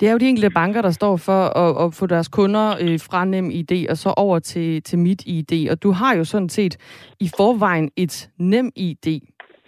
[0.00, 2.98] Det er jo de enkelte banker, der står for at, at få deres kunder øh,
[3.10, 5.70] fra nem ID og så over til, til mit ID.
[5.70, 6.74] Og du har jo sådan set
[7.20, 9.20] i forvejen et nem ID.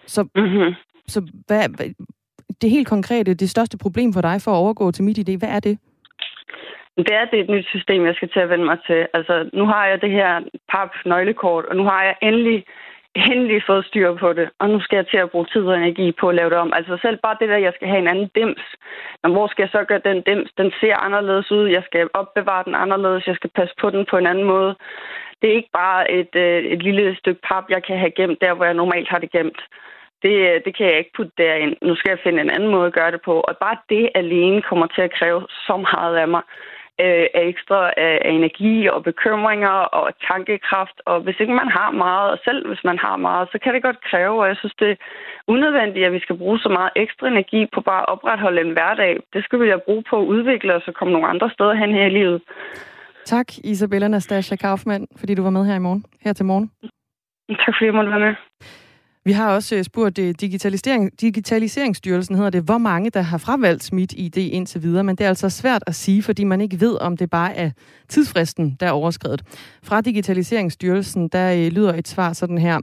[0.07, 0.75] Så, mm-hmm.
[1.07, 1.69] så hvad,
[2.61, 5.49] det helt konkrete, det største problem for dig for at overgå til mit ID, hvad
[5.49, 5.79] er det?
[6.97, 9.07] Det er, det et nyt system, jeg skal til at vende mig til.
[9.15, 10.41] Altså, nu har jeg det her
[10.73, 12.65] pap-nøglekort, og nu har jeg endelig
[13.15, 16.13] endelig fået styr på det, og nu skal jeg til at bruge tid og energi
[16.13, 16.73] på at lave det om.
[16.73, 18.65] Altså selv bare det der, jeg skal have en anden dims.
[19.23, 20.51] Men hvor skal jeg så gøre den dims?
[20.59, 21.69] Den ser anderledes ud.
[21.69, 23.27] Jeg skal opbevare den anderledes.
[23.27, 24.75] Jeg skal passe på den på en anden måde.
[25.43, 28.55] Det er ikke bare et, øh, et lille stykke pap, jeg kan have gemt der,
[28.55, 29.61] hvor jeg normalt har det gemt.
[30.23, 31.77] Det, øh, det kan jeg ikke putte derind.
[31.83, 33.41] Nu skal jeg finde en anden måde at gøre det på.
[33.41, 36.43] Og bare det alene kommer til at kræve så meget af mig
[37.05, 40.97] øh, af ekstra af, af energi og bekymringer og tankekraft.
[41.11, 43.83] Og hvis ikke man har meget, og selv hvis man har meget, så kan det
[43.83, 44.97] godt kræve, og jeg synes, det er
[45.55, 49.13] unødvendigt, at vi skal bruge så meget ekstra energi på bare at opretholde en hverdag.
[49.35, 51.93] Det skal vi da bruge på at udvikle os og komme nogle andre steder hen
[51.99, 52.43] her i livet.
[53.25, 56.05] Tak, Isabella Nastasia Kaufmann, fordi du var med her i morgen.
[56.25, 56.71] Her til morgen.
[57.49, 58.35] Tak fordi jeg måtte være med.
[59.31, 63.85] Vi har også øh, spurgt øh, digitalisering, Digitaliseringsstyrelsen, hedder det, hvor mange der har fravalgt
[63.85, 67.01] Smit ID indtil videre, men det er altså svært at sige, fordi man ikke ved,
[67.01, 67.71] om det bare er
[68.09, 69.43] tidsfristen, der er overskrevet.
[69.83, 72.81] Fra Digitaliseringsstyrelsen, der øh, lyder et svar sådan her.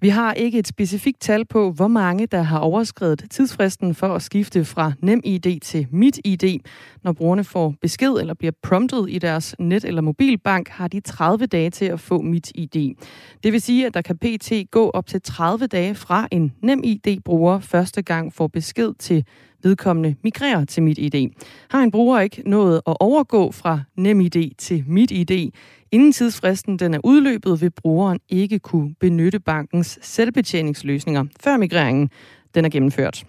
[0.00, 4.22] Vi har ikke et specifikt tal på, hvor mange der har overskrevet tidsfristen for at
[4.22, 6.58] skifte fra NemID til MitID.
[7.04, 11.46] Når brugerne får besked eller bliver promptet i deres net- eller mobilbank, har de 30
[11.46, 12.94] dage til at få MitID.
[13.42, 14.52] Det vil sige, at der kan pt.
[14.70, 19.24] gå op til 30 dage fra en NemID-bruger første gang får besked til
[19.62, 21.30] vedkommende migrerer til MitID.
[21.70, 25.50] Har en bruger ikke nået at overgå fra NemID til MitID,
[25.92, 32.10] Inden tidsfristen den er udløbet, vil brugeren ikke kunne benytte bankens selvbetjeningsløsninger, før migreringen
[32.54, 33.26] den er gennemført.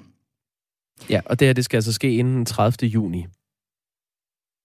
[1.09, 2.89] Ja, og det her det skal altså ske inden 30.
[2.89, 3.25] juni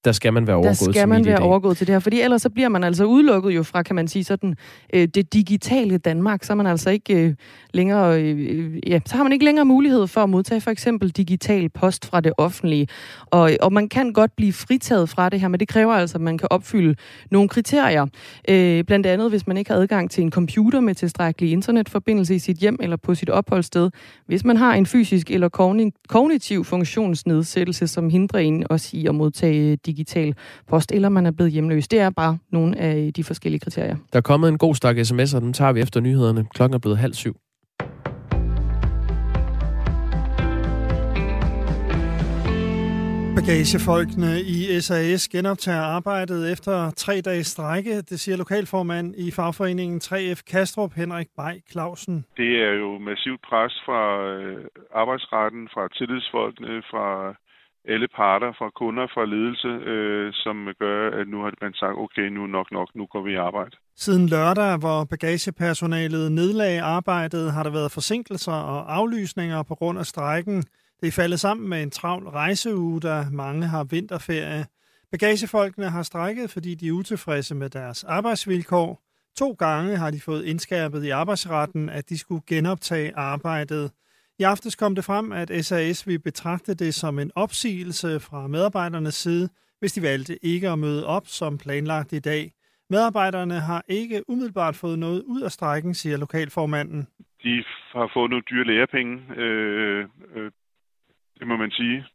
[0.04, 2.20] der skal man være overgået til Der skal man være overgået til det her, fordi
[2.20, 4.56] ellers så bliver man altså udelukket jo fra, kan man sige, sådan
[4.94, 7.34] øh, det digitale Danmark, så er man altså ikke øh,
[7.74, 11.68] længere, øh, ja, så har man ikke længere mulighed for at modtage for eksempel digital
[11.68, 12.88] post fra det offentlige.
[13.26, 16.22] Og, og man kan godt blive fritaget fra det her, men det kræver altså, at
[16.22, 16.94] man kan opfylde
[17.30, 18.06] nogle kriterier.
[18.48, 22.38] Øh, blandt andet, hvis man ikke har adgang til en computer med tilstrækkelig internetforbindelse i
[22.38, 23.90] sit hjem eller på sit opholdssted.
[24.26, 25.48] Hvis man har en fysisk eller
[26.08, 29.93] kognitiv funktionsnedsættelse, som hindrer en også i at modtage digital
[30.68, 31.88] post, eller man er blevet hjemløs.
[31.88, 33.96] Det er bare nogle af de forskellige kriterier.
[34.12, 36.46] Der er kommet en god stak sms'er, dem tager vi efter nyhederne.
[36.54, 37.36] Klokken er blevet halv syv.
[43.38, 50.40] Bagagefolkene i SAS genoptager arbejdet efter tre dages strække, det siger lokalformand i fagforeningen 3F
[50.52, 52.24] Kastrup, Henrik Bay Clausen.
[52.36, 54.02] Det er jo massivt pres fra
[54.34, 57.08] øh, arbejdsretten, fra tillidsfolkene, fra
[57.88, 62.26] alle parter, fra kunder, fra ledelse, øh, som gør, at nu har man sagt, okay,
[62.36, 63.76] nu nok nok, nu går vi i arbejde.
[63.96, 70.06] Siden lørdag, hvor bagagepersonalet nedlagde arbejdet, har der været forsinkelser og aflysninger på grund af
[70.06, 70.56] strækken.
[71.00, 74.66] Det er faldet sammen med en travl rejseuge, der mange har vinterferie.
[75.10, 79.00] Bagagefolkene har strækket, fordi de er utilfredse med deres arbejdsvilkår.
[79.38, 83.90] To gange har de fået indskærpet i arbejdsretten, at de skulle genoptage arbejdet.
[84.38, 89.14] I aftes kom det frem, at SAS vil betragte det som en opsigelse fra medarbejdernes
[89.14, 92.52] side, hvis de valgte ikke at møde op som planlagt i dag.
[92.90, 97.06] Medarbejderne har ikke umiddelbart fået noget ud af strækken, siger lokalformanden.
[97.42, 100.50] De har fået nogle dyre lærepenge øh, øh,
[101.38, 102.06] det må man sige.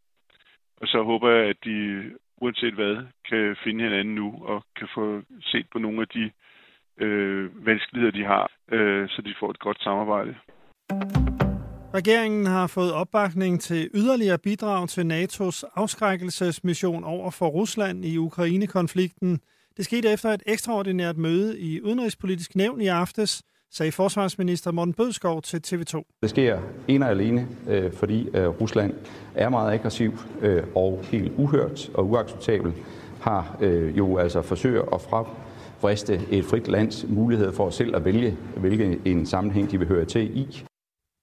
[0.82, 1.78] Og så håber jeg, at de
[2.38, 2.98] uanset hvad,
[3.30, 6.32] kan finde hinanden nu og kan få set på nogle af de
[6.98, 10.36] øh, vanskeligheder, de har, øh, så de får et godt samarbejde.
[11.94, 19.40] Regeringen har fået opbakning til yderligere bidrag til NATO's afskrækkelsesmission over for Rusland i Ukraine-konflikten.
[19.78, 25.42] Det skete efter et ekstraordinært møde i Udenrigspolitisk Nævn i aftes, sagde forsvarsminister Morten Bødskov
[25.42, 26.20] til TV2.
[26.22, 28.94] Det sker ene og alene, øh, fordi øh, Rusland
[29.36, 32.74] er meget aggressiv øh, og helt uhørt og uacceptabel
[33.22, 33.58] har
[33.98, 39.26] jo altså forsøgt at fravriste et frit lands mulighed for selv at vælge, hvilken en
[39.26, 40.66] sammenhæng de vil høre til i.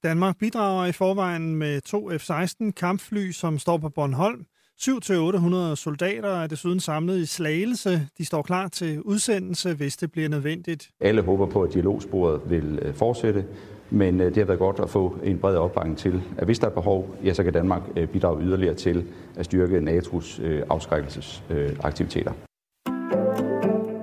[0.04, 4.46] Danmark bidrager i forvejen med to F-16 kampfly, som står på Bornholm.
[4.80, 8.08] 7-800 soldater er desuden samlet i Slagelse.
[8.18, 10.90] De står klar til udsendelse, hvis det bliver nødvendigt.
[11.00, 13.44] Alle håber på, at dialogsporet vil øh, fortsætte,
[13.90, 16.66] men øh, det har været godt at få en bred opbakning til, at hvis der
[16.66, 19.04] er behov, ja, så kan Danmark øh, bidrage yderligere til
[19.36, 22.32] at styrke NATO's afskrækkelsesaktiviteter.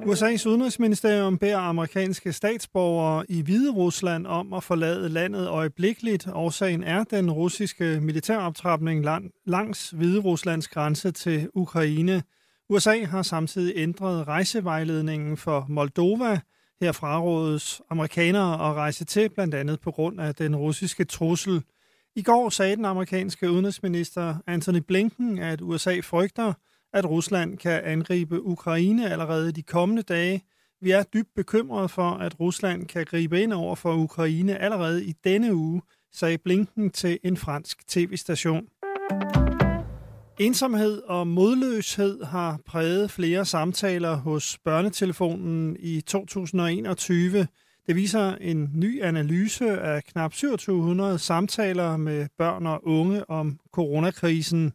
[0.05, 6.27] USA's udenrigsministerium beder amerikanske statsborgere i Hvide Rusland om at forlade landet øjeblikkeligt.
[6.33, 9.05] Årsagen er den russiske militæroptrapning
[9.45, 12.23] langs Hvide Ruslands grænse til Ukraine.
[12.69, 16.39] USA har samtidig ændret rejsevejledningen for Moldova.
[16.81, 21.63] Her frarådes amerikanere at rejse til, blandt andet på grund af den russiske trussel.
[22.15, 26.53] I går sagde den amerikanske udenrigsminister Anthony Blinken, at USA frygter,
[26.93, 30.43] at Rusland kan angribe Ukraine allerede de kommende dage.
[30.81, 35.13] Vi er dybt bekymrede for, at Rusland kan gribe ind over for Ukraine allerede i
[35.23, 35.81] denne uge,
[36.13, 38.67] sagde Blinken til en fransk tv-station.
[40.39, 47.47] Ensomhed og modløshed har præget flere samtaler hos børnetelefonen i 2021.
[47.87, 54.73] Det viser en ny analyse af knap 2700 samtaler med børn og unge om coronakrisen.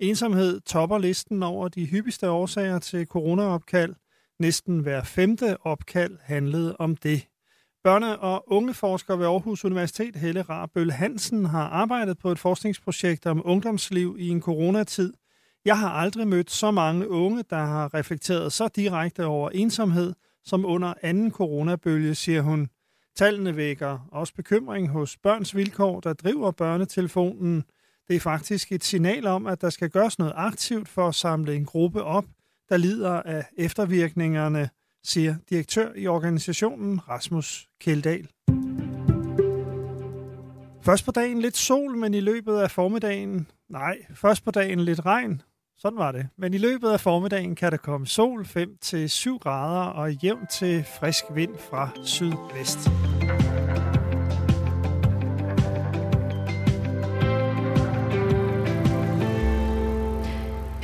[0.00, 3.94] Ensomhed topper listen over de hyppigste årsager til coronaopkald.
[4.38, 7.26] Næsten hver femte opkald handlede om det.
[7.88, 13.42] Børne- og ungeforsker ved Aarhus Universitet, Helle Rabøl Hansen, har arbejdet på et forskningsprojekt om
[13.44, 15.12] ungdomsliv i en coronatid.
[15.64, 20.64] Jeg har aldrig mødt så mange unge, der har reflekteret så direkte over ensomhed, som
[20.64, 22.68] under anden coronabølge, siger hun.
[23.16, 27.64] Tallene vækker også bekymring hos børns vilkår, der driver børnetelefonen–
[28.08, 31.54] det er faktisk et signal om, at der skal gøres noget aktivt for at samle
[31.54, 32.24] en gruppe op,
[32.68, 34.68] der lider af eftervirkningerne,
[35.04, 38.28] siger direktør i organisationen Rasmus Keldal.
[40.82, 43.46] Først på dagen lidt sol, men i løbet af formiddagen...
[43.68, 45.42] Nej, først på dagen lidt regn.
[45.78, 46.28] Sådan var det.
[46.38, 51.24] Men i løbet af formiddagen kan der komme sol 5-7 grader og jævn til frisk
[51.34, 52.78] vind fra sydvest.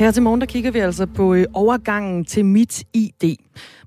[0.02, 3.36] Her til morgen, der kigger vi altså på øh, overgangen til Mit ID.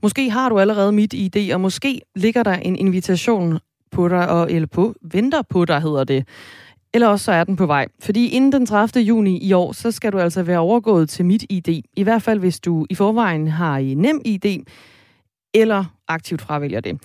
[0.01, 3.59] Måske har du allerede Mit ID, og måske ligger der en invitation
[3.91, 6.27] på dig, og, eller på, venter på dig, hedder det.
[6.93, 7.87] Eller også så er den på vej.
[7.99, 9.03] Fordi inden den 30.
[9.03, 11.81] juni i år, så skal du altså være overgået til Mit ID.
[11.95, 14.63] I hvert fald, hvis du i forvejen har i Nem ID,
[15.53, 17.01] eller aktivt fravælger det.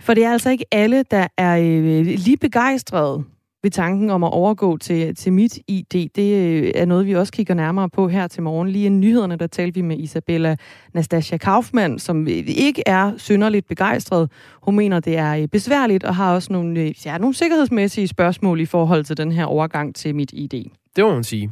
[0.00, 3.24] For det er altså ikke alle, der er øh, lige begejstrede
[3.62, 6.08] ved tanken om at overgå til, til mit ID.
[6.16, 8.68] Det øh, er noget, vi også kigger nærmere på her til morgen.
[8.68, 10.56] Lige i nyhederne, der talte vi med Isabella
[10.94, 14.30] Nastasia Kaufmann, som ikke er synderligt begejstret.
[14.62, 18.60] Hun mener, det er øh, besværligt og har også nogle, øh, ja, nogle sikkerhedsmæssige spørgsmål
[18.60, 20.64] i forhold til den her overgang til mit ID.
[20.96, 21.50] Det må man sige.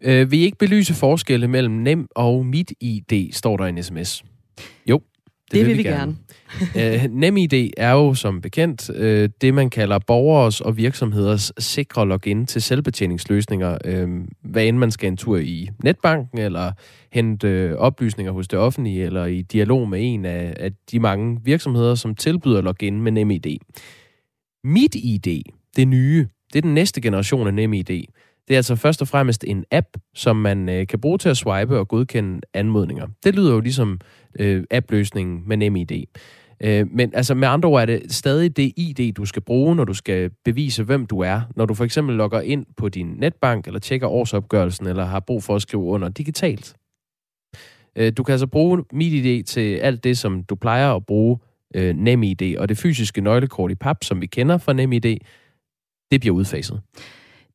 [0.00, 4.24] Øh, vil I ikke belyse forskelle mellem Nem og MitID, står der i en sms.
[4.86, 5.98] Jo, det, det vil vi gerne.
[5.98, 6.16] gerne
[6.76, 12.46] øh, NemID er jo som bekendt øh, det, man kalder borgers og virksomheders sikre login
[12.46, 14.08] til selvbetjeningsløsninger, øh,
[14.44, 16.72] hvad end man skal en tur i netbanken, eller
[17.12, 21.40] hente øh, oplysninger hos det offentlige, eller i dialog med en af, af de mange
[21.44, 23.58] virksomheder, som tilbyder login med NemID.
[24.64, 25.42] MitID,
[25.76, 28.04] det nye, det er den næste generation af NemID.
[28.48, 31.36] Det er altså først og fremmest en app, som man øh, kan bruge til at
[31.36, 33.06] swipe og godkende anmodninger.
[33.24, 34.00] Det lyder jo ligesom
[34.38, 36.04] øh, app-løsningen med NemID.
[36.64, 39.84] Øh, men altså med andre ord er det stadig det ID, du skal bruge, når
[39.84, 41.40] du skal bevise, hvem du er.
[41.56, 45.42] Når du for eksempel logger ind på din netbank, eller tjekker årsopgørelsen, eller har brug
[45.42, 46.76] for at skrive under digitalt.
[47.96, 51.38] Øh, du kan altså bruge MitID til alt det, som du plejer at bruge
[51.74, 55.16] øh, NemID, og det fysiske nøglekort i pap, som vi kender fra NemID,
[56.10, 56.80] det bliver udfaset.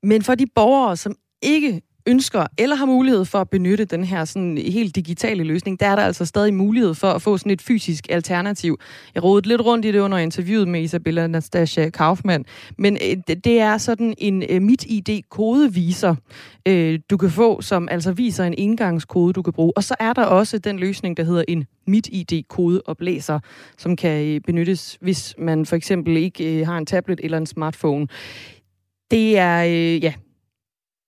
[0.04, 4.26] Men for de borgere, som ikke ønsker eller har mulighed for at benytte den her
[4.26, 7.62] sådan helt digitale løsning, der er der altså stadig mulighed for at få sådan et
[7.62, 8.80] fysisk alternativ.
[9.16, 12.46] Jeg rodede lidt rundt i det under interviewet med Isabella Nastasia Kaufmann,
[12.78, 16.16] men øh, det er sådan en øh, MitID-kodeviser,
[16.68, 19.74] øh, du kan få, som altså viser en indgangskode, du kan bruge.
[19.76, 23.40] Og så er der også den løsning, der hedder en mit ID kodeoplæser,
[23.78, 27.46] som kan øh, benyttes, hvis man for eksempel ikke øh, har en tablet eller en
[27.46, 28.08] smartphone.
[29.12, 30.14] Det er, øh, ja,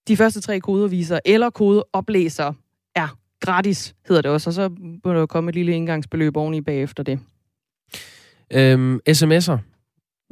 [0.10, 2.54] de første tre kodeviser eller kodeoplæser
[2.95, 4.69] er gratis, hedder det også, og så
[5.06, 7.19] må der komme et lille indgangsbeløb oveni bagefter det.
[8.54, 9.58] Øhm, sms'er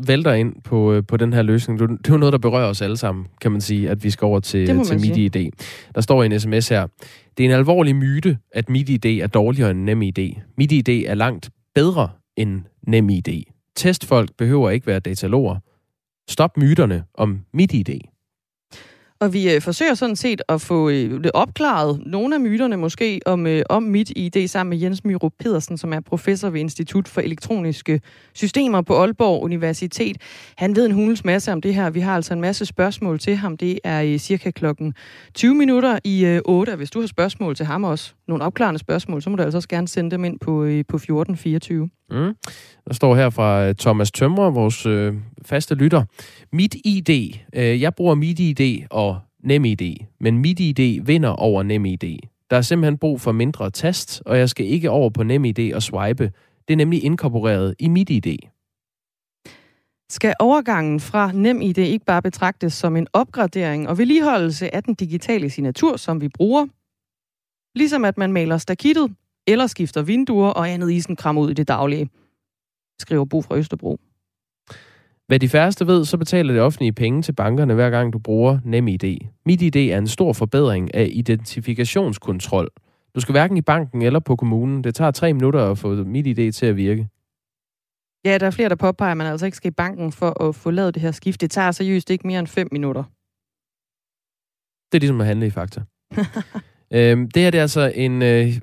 [0.07, 1.79] vælter ind på, øh, på den her løsning.
[1.79, 4.25] Det er jo noget, der berører os alle sammen, kan man sige, at vi skal
[4.25, 5.51] over til, til MidiID.
[5.95, 6.87] Der står i en sms her,
[7.37, 10.35] det er en alvorlig myte, at MidiID er dårligere end NemID.
[10.57, 13.43] MidiID er langt bedre end NemID.
[13.75, 15.59] Testfolk behøver ikke være dataloger.
[16.29, 17.99] Stop myterne om MitID.
[19.19, 23.19] Og vi øh, forsøger sådan set at få øh, det opklaret, nogle af myterne måske,
[23.25, 27.07] om, øh, om mit ID sammen med Jens Myrup Pedersen, som er professor ved Institut
[27.07, 28.01] for Elektroniske
[28.33, 30.17] Systemer på Aalborg Universitet.
[30.57, 31.89] Han ved en hulens masse om det her.
[31.89, 33.57] Vi har altså en masse spørgsmål til ham.
[33.57, 34.93] Det er i cirka klokken
[35.33, 36.75] 20 minutter i øh, 8.
[36.75, 39.69] Hvis du har spørgsmål til ham også, nogle opklarende spørgsmål, så må du altså også
[39.69, 41.89] gerne sende dem ind på, øh, på 1424.
[42.09, 42.35] Mm.
[42.87, 45.13] Der står her fra øh, Thomas Tømrer, vores øh,
[45.45, 46.03] faste lytter.
[46.51, 52.19] Mit ID, øh, jeg bruger mit ID og NemID, men mit ID vinder over NemID.
[52.49, 55.83] Der er simpelthen brug for mindre tast, og jeg skal ikke over på NemID og
[55.83, 56.31] swipe.
[56.67, 58.37] Det er nemlig inkorporeret i mit ID.
[60.09, 65.49] Skal overgangen fra NemID ikke bare betragtes som en opgradering og vedligeholdelse af den digitale
[65.49, 66.65] signatur, som vi bruger?
[67.77, 69.15] Ligesom at man maler stakittet,
[69.47, 72.09] eller skifter vinduer og andet isenkram ud i det daglige,
[72.99, 73.99] skriver Bo fra Østerbro.
[75.27, 78.59] Hvad de færreste ved, så betaler det offentlige penge til bankerne, hver gang du bruger
[78.63, 79.17] NemID.
[79.45, 82.69] MitID er en stor forbedring af identifikationskontrol.
[83.15, 84.83] Du skal hverken i banken eller på kommunen.
[84.83, 87.07] Det tager tre minutter at få MitID til at virke.
[88.25, 90.55] Ja, der er flere, der påpeger, at man altså ikke skal i banken for at
[90.55, 91.41] få lavet det her skift.
[91.41, 93.03] Det tager seriøst ikke mere end 5 minutter.
[94.91, 95.81] Det er ligesom at handle i fakta.
[96.91, 98.53] øhm, det her det er altså en øh,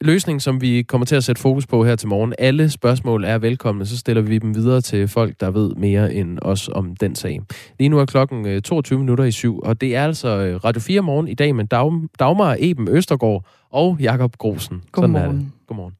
[0.00, 2.34] løsning, som vi kommer til at sætte fokus på her til morgen.
[2.38, 6.38] Alle spørgsmål er velkomne, så stiller vi dem videre til folk, der ved mere end
[6.42, 7.40] os om den sag.
[7.78, 10.80] Lige nu er klokken 22 øh, minutter i syv, og det er altså øh, Radio
[10.80, 14.82] 4 morgen i dag med Dag- Dagmar Eben Østergaard og Jakob Grosen.
[14.92, 15.52] Godmorgen.
[15.66, 15.92] Godmorgen.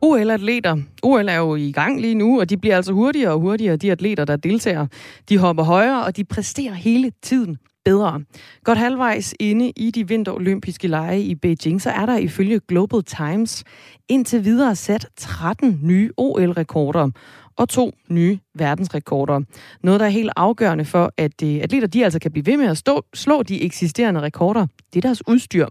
[0.00, 0.76] OL-atleter.
[1.02, 3.92] OL er jo i gang lige nu, og de bliver altså hurtigere og hurtigere, de
[3.92, 4.86] atleter, der deltager.
[5.28, 8.20] De hopper højere, og de præsterer hele tiden bedre.
[8.64, 13.64] Godt halvvejs inde i de vinterolympiske lege i Beijing, så er der ifølge Global Times
[14.08, 17.10] indtil videre sat 13 nye OL-rekorder
[17.56, 19.40] og to nye verdensrekorder.
[19.82, 22.66] Noget, der er helt afgørende for, at øh, atleter de altså kan blive ved med
[22.66, 24.66] at stå, slå de eksisterende rekorder.
[24.92, 25.66] Det er deres udstyr.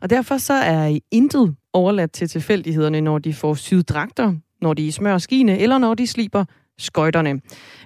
[0.00, 4.92] Og derfor så er intet overladt til tilfældighederne, når de får syet dragter, når de
[4.92, 6.44] smører skiene, eller når de sliber
[6.78, 7.40] skøjterne.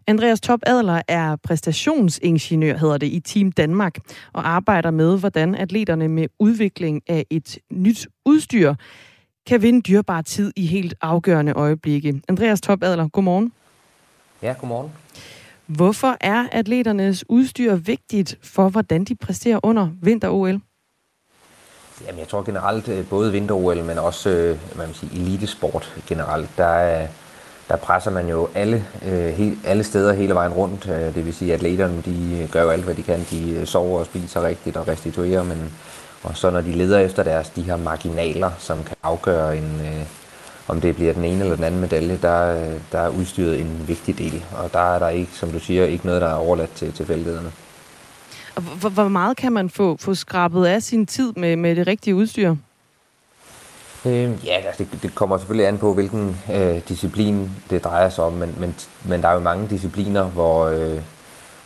[0.07, 3.99] Andreas Top Adler er præstationsingeniør, hedder det, i Team Danmark,
[4.33, 8.75] og arbejder med, hvordan atleterne med udvikling af et nyt udstyr
[9.47, 12.21] kan vinde dyrbar tid i helt afgørende øjeblikke.
[12.29, 13.53] Andreas Top Adler, godmorgen.
[14.43, 14.91] Ja, godmorgen.
[15.67, 20.61] Hvorfor er atleternes udstyr vigtigt for, hvordan de præsterer under vinter-OL?
[22.07, 26.51] Jamen, jeg tror generelt, øh, både vinter-OL, men også man hvad man siger, elitesport generelt,
[26.57, 27.07] der er,
[27.69, 28.85] der presser man jo alle,
[29.65, 30.85] alle steder hele vejen rundt.
[30.85, 33.27] Det vil sige, at atleterne de gør jo alt, hvad de kan.
[33.31, 35.73] De sover og spiser rigtigt og restituerer, men
[36.23, 39.83] og så når de leder efter deres de her marginaler, som kan afgøre en,
[40.69, 44.19] om det bliver den ene eller den anden medalje, der, der er udstyret en vigtig
[44.19, 44.45] del.
[44.53, 47.53] Og der er der ikke, som du siger, ikke noget, der er overladt til tilfældighederne.
[48.59, 51.87] Og hvor, hvor meget kan man få, få skrabet af sin tid med, med det
[51.87, 52.55] rigtige udstyr?
[54.05, 58.25] Øh, ja, altså det, det kommer selvfølgelig an på, hvilken øh, disciplin det drejer sig
[58.25, 61.01] om, men, men, men der er jo mange discipliner, hvor, øh,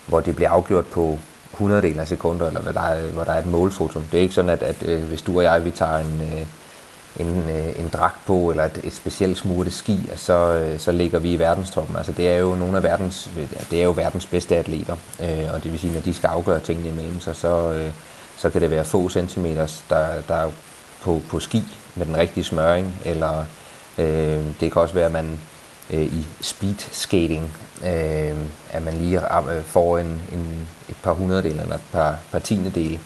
[0.06, 1.18] hvor det bliver afgjort på
[1.52, 4.00] 100 af sekunder, eller hvad der er, hvor der er et målfoto.
[4.12, 6.46] Det er ikke sådan, at, at øh, hvis du og jeg vi tager en, øh,
[7.20, 11.18] en, øh, en dragt på, eller et, et specielt smurte ski, så, øh, så ligger
[11.18, 11.96] vi i verdenstoppen.
[11.96, 13.30] Altså det er jo nogle af verdens,
[13.70, 16.60] det er jo verdens bedste atleter, øh, og det vil sige, når de skal afgøre
[16.60, 17.90] tingene imellem sig, så, øh,
[18.36, 20.50] så kan det være få centimeter, der, der er
[21.02, 21.62] på, på ski
[21.94, 23.44] med den rigtige smøring, eller
[23.98, 25.38] øh, det kan også være, at man
[25.90, 27.52] øh, i speed skating,
[27.84, 28.36] øh,
[28.70, 33.00] at man lige øh, får en, en, et par hundrededel eller et par, par tiendedele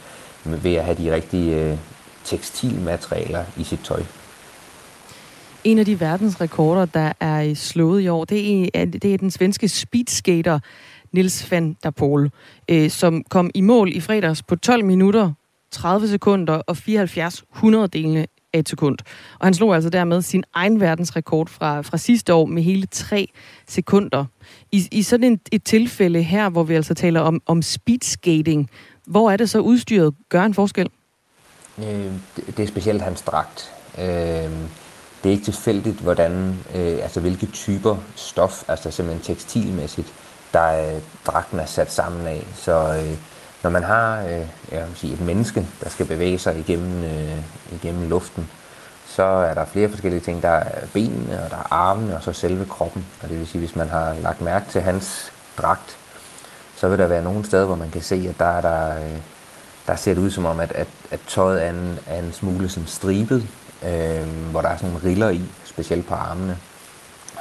[0.45, 1.77] ved at have de rigtige øh,
[2.27, 4.03] tekstilmaterialer i sit tøj.
[5.65, 9.69] En af de verdensrekorder, der er slået i år, det er, det er den svenske
[9.69, 10.59] speedskater
[11.13, 12.31] Nils van der Poel,
[12.69, 15.33] øh, som kom i mål i fredags på 12 minutter,
[15.71, 18.99] 30 sekunder og 74 hundreddelene af et sekund.
[19.39, 23.29] Og han slog altså dermed sin egen verdensrekord fra, fra sidste år med hele 3
[23.69, 24.25] sekunder.
[24.73, 28.71] I, i sådan et, et tilfælde her, hvor vi altså taler om, om speedskating,
[29.07, 30.89] hvor er det så udstyret gør en forskel?
[31.79, 32.13] Øh,
[32.47, 33.73] det er specielt hans dragt.
[33.99, 34.51] Øh,
[35.23, 40.13] det er ikke tilfældigt, hvordan, øh, altså hvilke typer stof, altså simpelthen tekstilmæssigt,
[40.53, 42.47] der øh, dragten er sat sammen af.
[42.55, 43.17] Så øh,
[43.63, 47.39] når man har øh, jeg vil sige, et menneske, der skal bevæge sig igennem, øh,
[47.73, 48.51] igennem luften,
[49.07, 50.43] så er der flere forskellige ting.
[50.43, 53.07] Der er benene, og der er armene, og så selve kroppen.
[53.23, 55.97] Og det vil sige, hvis man har lagt mærke til hans dragt,
[56.77, 59.19] så vil der være nogle steder, hvor man kan se, at der er der, øh,
[59.87, 62.69] der ser det ud som om, at, at, at tøjet er en, er en smule
[62.69, 63.47] sådan stribet,
[63.87, 66.59] øh, hvor der er sådan nogle riller i, specielt på armene.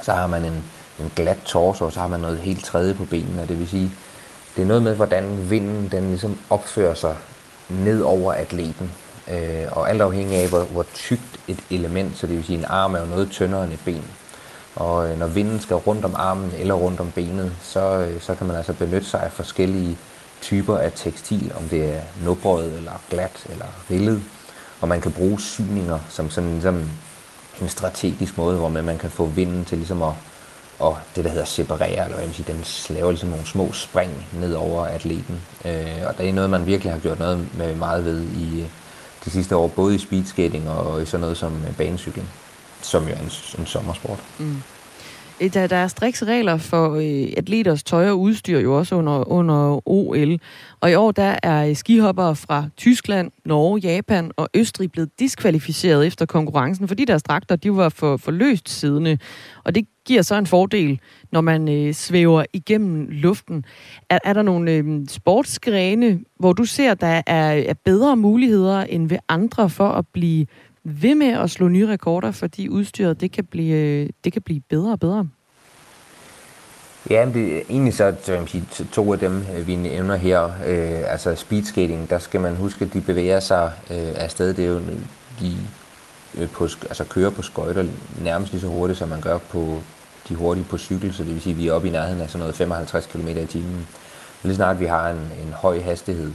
[0.02, 0.64] Så har man en,
[1.00, 3.70] en glat torso, og så har man noget helt tredje på benene, og det vil
[3.70, 3.92] sige,
[4.56, 7.16] det er noget med, hvordan vinden den ligesom opfører sig
[7.70, 8.92] ned over atleten.
[9.32, 12.66] Øh, og alt afhængig af, hvor, hvor tykt et element, så det vil sige, en
[12.66, 14.04] arm er jo noget tyndere end et ben.
[14.76, 18.36] Og øh, når vinden skal rundt om armen eller rundt om benet, så, øh, så
[18.36, 19.98] kan man altså benytte sig af forskellige
[20.46, 24.22] typer af tekstil, om det er nubrød eller glat eller rillet.
[24.82, 26.90] Og man kan bruge syninger som sådan ligesom
[27.62, 30.14] en strategisk måde, hvor man, man kan få vinden til ligesom at
[30.80, 34.28] og det, der hedder separere, eller hvad man siger, den laver ligesom nogle små spring
[34.34, 35.42] ned over atleten.
[35.66, 38.68] Øh, og det er noget, man virkelig har gjort noget med meget ved i øh,
[39.26, 42.30] de sidste år, både i speedskating og i sådan noget som øh, banecykling,
[42.82, 44.20] som jo er en, en sommersport.
[44.40, 44.62] Mm.
[45.42, 49.32] Øh, der, der er strikse regler for øh, atleters tøj og udstyr jo også under,
[49.32, 50.40] under OL.
[50.80, 56.08] Og i år der er øh, skihoppere fra Tyskland, Norge, Japan og Østrig blevet diskvalificeret
[56.08, 59.18] efter konkurrencen, fordi deres dragter de var for, for løst siddende.
[59.64, 61.00] Og det giver så en fordel,
[61.32, 63.66] når man øh, svæver igennem luften.
[64.10, 69.10] Er, er der nogle øh, sportsgrene, hvor du ser, der er, er bedre muligheder end
[69.10, 70.46] ved andre for at blive
[70.86, 74.92] ved med at slå nye rekorder, fordi udstyret det kan blive, det kan blive bedre
[74.92, 75.28] og bedre?
[77.10, 81.12] Ja, det egentlig så, så jeg sige, to af dem, øh, vi nævner her, øh,
[81.12, 84.54] altså speedskating, der skal man huske, at de bevæger sig øh, afsted.
[84.54, 84.82] Det er jo,
[85.40, 85.58] de
[86.38, 87.86] øh, på, altså kører på skøjter
[88.22, 89.82] nærmest lige så hurtigt, som man gør på
[90.30, 92.30] de hurtige på cykel, så det vil sige, at vi er oppe i nærheden af
[92.30, 93.88] sådan noget 55 km i timen.
[94.44, 96.32] Lige snart vi har en, en høj hastighed,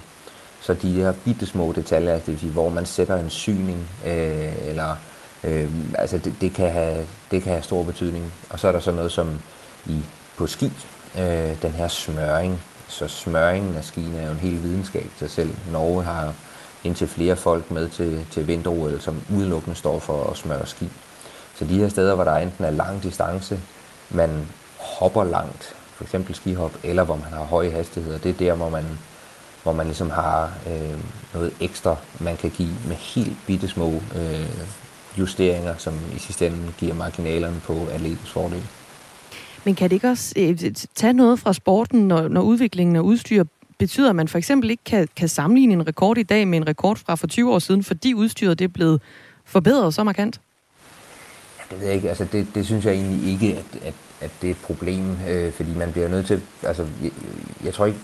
[0.61, 4.69] så de her bitte små detaljer, det vil sige, hvor man sætter en syning, øh,
[4.69, 4.97] eller
[5.45, 8.33] øh, altså det, det, kan have, det kan have stor betydning.
[8.51, 9.41] Og så er der så noget som
[9.87, 9.99] i
[10.37, 10.73] på ski,
[11.19, 12.63] øh, den her smøring.
[12.89, 15.55] Så smøringen af skien er jo en hel videnskab til sig selv.
[15.73, 16.35] Norge har
[16.85, 20.89] indtil flere folk med til, til vinter som udelukkende står for at smøre ski.
[21.55, 23.61] Så de her steder, hvor der enten er lang distance,
[24.11, 24.49] man
[24.79, 28.69] hopper langt, for eksempel skihop, eller hvor man har høje hastigheder, det er der, hvor
[28.69, 28.85] man,
[29.63, 30.99] hvor man ligesom har øh,
[31.35, 34.49] noget ekstra, man kan give med helt bitte små øh,
[35.19, 38.63] justeringer, som i sidste ende giver marginalerne på atletens fordel.
[39.65, 40.59] Men kan det ikke også øh,
[40.95, 43.45] tage noget fra sporten, når, når udviklingen af udstyr
[43.79, 46.67] betyder, at man for eksempel ikke kan, kan sammenligne en rekord i dag med en
[46.67, 49.01] rekord fra for 20 år siden, fordi udstyret det er blevet
[49.45, 50.41] forbedret så markant?
[51.71, 52.09] Det ved jeg ikke.
[52.09, 55.53] Altså, det, det synes jeg egentlig ikke, at, at, at det er et problem, øh,
[55.53, 56.43] fordi man bliver nødt til...
[56.63, 57.11] Altså, jeg,
[57.65, 57.99] jeg tror ikke,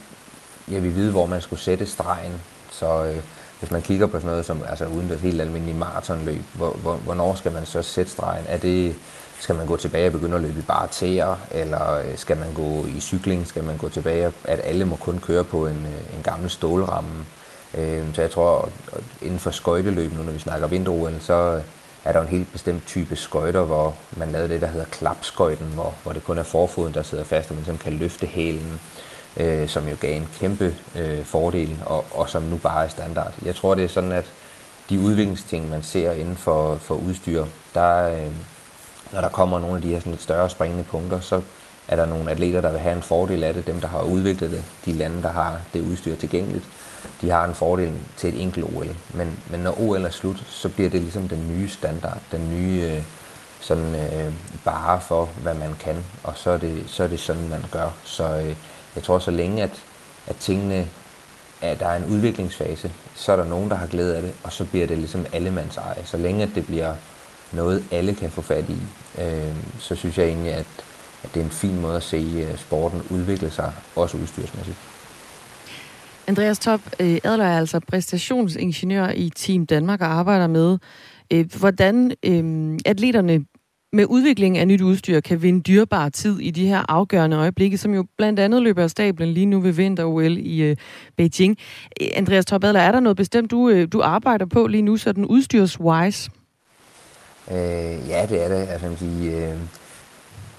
[0.68, 2.32] jeg ville vide, hvor man skulle sætte stregen.
[2.70, 3.16] Så øh,
[3.60, 6.94] hvis man kigger på sådan noget som altså, uden det helt almindelige maratonløb, hvor, hvor,
[6.94, 8.44] hvornår skal man så sætte stregen?
[8.48, 8.94] Er det,
[9.40, 12.52] skal man gå tilbage og begynde at løbe i bare tæer, eller øh, skal man
[12.54, 13.46] gå i cykling?
[13.46, 17.24] Skal man gå tilbage, at alle må kun køre på en, øh, en gammel stålramme?
[17.74, 21.62] Øh, så jeg tror, at inden for skøjteløb, nu når vi snakker vinter så øh,
[22.04, 25.94] er der en helt bestemt type skøjter, hvor man lavede det, der hedder klapskøjten, hvor,
[26.02, 28.80] hvor det kun er forfoden, der sidder fast, og man simpelthen kan løfte hælen,
[29.36, 33.32] øh, som jo gav en kæmpe øh, fordel, og, og som nu bare er standard.
[33.44, 34.24] Jeg tror, det er sådan, at
[34.90, 38.32] de udviklingsting, man ser inden for, for udstyr, der, øh,
[39.12, 41.42] når der kommer nogle af de her sådan lidt større springende punkter, så
[41.88, 43.66] er der nogle atleter, der vil have en fordel af det.
[43.66, 46.64] Dem, der har udviklet det, de lande, der har det udstyr tilgængeligt,
[47.20, 48.96] de har en fordel til et enkelt OL.
[49.14, 52.82] Men, men når OL er slut, så bliver det ligesom den nye standard, den nye
[52.82, 53.02] øh,
[53.60, 54.32] sådan, øh,
[54.64, 56.04] bare for, hvad man kan.
[56.22, 57.88] Og så er det, så er det sådan, man gør.
[58.04, 58.56] Så øh,
[58.96, 59.82] jeg tror, så længe at,
[60.26, 60.88] at tingene,
[61.60, 64.52] at der er en udviklingsfase, så er der nogen, der har glæde af det, og
[64.52, 66.04] så bliver det ligesom allemands eje.
[66.04, 66.94] Så længe at det bliver
[67.52, 68.78] noget, alle kan få fat i,
[69.22, 70.66] øh, så synes jeg egentlig, at,
[71.22, 74.76] at det er en fin måde at se øh, sporten udvikle sig, også udstyrsmæssigt.
[76.26, 80.78] Andreas Top øh, Adler er altså præstationsingeniør i Team Danmark og arbejder med,
[81.32, 83.44] øh, hvordan øh, atleterne
[83.96, 87.94] med udvikling af nyt udstyr kan vinde dyrbar tid i de her afgørende øjeblikke, som
[87.94, 90.76] jo blandt andet løber af stablen lige nu ved vinter-OL i øh,
[91.16, 91.56] Beijing.
[92.14, 96.30] Andreas Torbadler, er der noget bestemt, du, øh, du arbejder på lige nu, sådan udstyrs-wise?
[97.50, 98.68] Øh, ja, det er det.
[98.68, 99.54] Altså, jeg, sige, øh,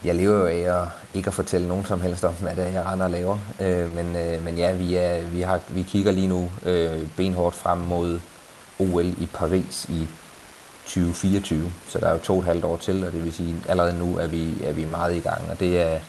[0.03, 2.69] jeg lever jo af at ikke at fortælle nogen som helst om, hvad det er,
[2.69, 3.38] jeg render og laver.
[3.61, 7.55] Øh, men, øh, men ja, vi, er, vi, har, vi kigger lige nu øh, benhårdt
[7.55, 8.19] frem mod
[8.79, 10.07] OL i Paris i
[10.88, 11.71] 2024.
[11.88, 13.69] Så der er jo to og et halvt år til, og det vil sige, at
[13.69, 15.41] allerede nu er vi, er vi meget i gang.
[15.49, 15.99] Og det er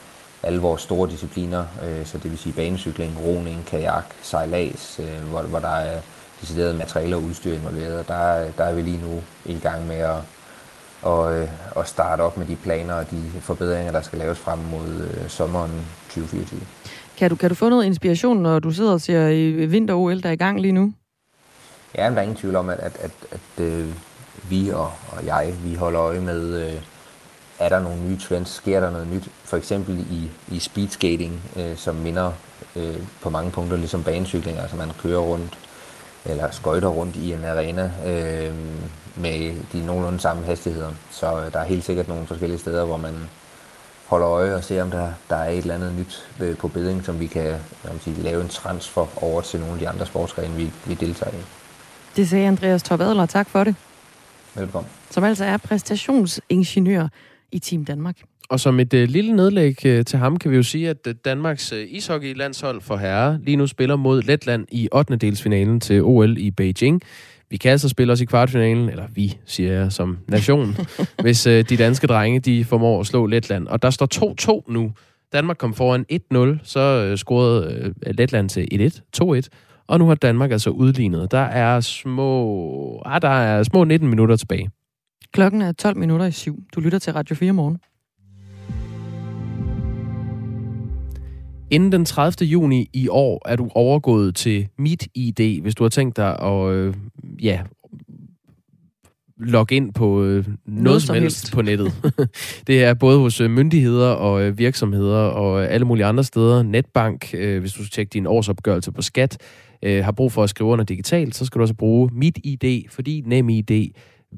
[0.42, 5.42] alle vores store discipliner, øh, så det vil sige banecykling, roning, kajak, sejlads, øh, hvor,
[5.42, 6.00] hvor der er
[6.40, 8.08] decideret materialer og udstyr involveret.
[8.08, 10.16] Der, der er vi lige nu i gang med at
[11.02, 14.58] og, øh, og starte op med de planer og de forbedringer, der skal laves frem
[14.58, 15.70] mod øh, sommeren
[16.08, 16.60] 2024.
[17.16, 20.28] Kan du, kan du få noget inspiration, når du sidder og ser i vinter-OL, der
[20.28, 20.92] er i gang lige nu?
[21.94, 23.86] Ja, der er ingen tvivl om, at, at, at, at øh,
[24.42, 26.80] vi og, og jeg, vi holder øje med, øh,
[27.58, 29.28] er der nogle nye trends, sker der noget nyt?
[29.44, 32.32] For eksempel i, i speedskating, øh, som minder
[32.76, 35.58] øh, på mange punkter ligesom banecykling, altså man kører rundt
[36.24, 38.54] eller skøjter rundt i en arena øh,
[39.16, 40.92] med de nogenlunde samme hastigheder.
[41.10, 43.14] Så øh, der er helt sikkert nogle forskellige steder, hvor man
[44.06, 47.04] holder øje og ser, om der, der er et eller andet nyt øh, på bedring,
[47.04, 50.54] som vi kan man sige, lave en transfer over til nogle af de andre sportsgrene,
[50.54, 51.40] vi, vi deltager i.
[52.16, 53.26] Det sagde Andreas Torp Adler.
[53.26, 53.74] Tak for det.
[54.56, 54.90] Velkommen.
[55.10, 57.08] Som altså er præstationsingeniør
[57.52, 58.16] i Team Danmark.
[58.48, 61.14] Og som et øh, lille nedlæg øh, til ham, kan vi jo sige, at øh,
[61.24, 65.16] Danmarks øh, ishockey-landshold for herrer lige nu spiller mod Letland i 8.
[65.16, 67.02] delsfinalen til OL i Beijing.
[67.50, 70.76] Vi kan altså spille os i kvartfinalen, eller vi, siger jeg, som nation,
[71.22, 73.66] hvis øh, de danske drenge, de formår at slå Letland.
[73.66, 74.92] Og der står 2-2 nu.
[75.32, 79.48] Danmark kom foran 1-0, så øh, scorede øh, Letland til 1-1, 2-1.
[79.88, 81.30] Og nu har Danmark altså udlignet.
[81.30, 84.70] Der er små, ah, der er små 19 minutter tilbage.
[85.32, 86.62] Klokken er 12 minutter i syv.
[86.74, 87.78] Du lytter til Radio 4 morgen.
[91.70, 92.48] Inden den 30.
[92.48, 96.94] juni i år er du overgået til MitID, hvis du har tænkt dig at øh,
[97.42, 97.60] ja,
[99.36, 101.92] logge ind på øh, noget, noget som helst, helst på nettet.
[102.66, 106.62] det er både hos øh, myndigheder og øh, virksomheder og øh, alle mulige andre steder.
[106.62, 109.38] Netbank, øh, hvis du skal tjekke din årsopgørelse på skat,
[109.82, 112.88] øh, har brug for at skrive under digitalt, så skal du også bruge Mit ID,
[112.90, 113.92] fordi NemID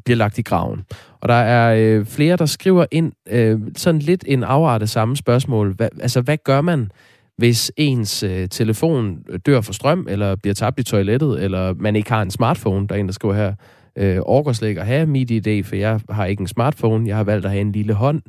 [0.04, 0.84] bliver lagt i graven.
[1.20, 5.16] Og der er øh, flere, der skriver ind øh, sådan lidt en afart af samme
[5.16, 5.74] spørgsmål.
[5.74, 6.90] Hva, altså, hvad gør man,
[7.36, 12.10] hvis ens øh, telefon dør for strøm, eller bliver tabt i toilettet, eller man ikke
[12.10, 13.54] har en smartphone, der er en, der skriver her,
[13.96, 17.24] øh, orker slet ikke at have MidiD, for jeg har ikke en smartphone, jeg har
[17.24, 18.22] valgt at have en lille hånd.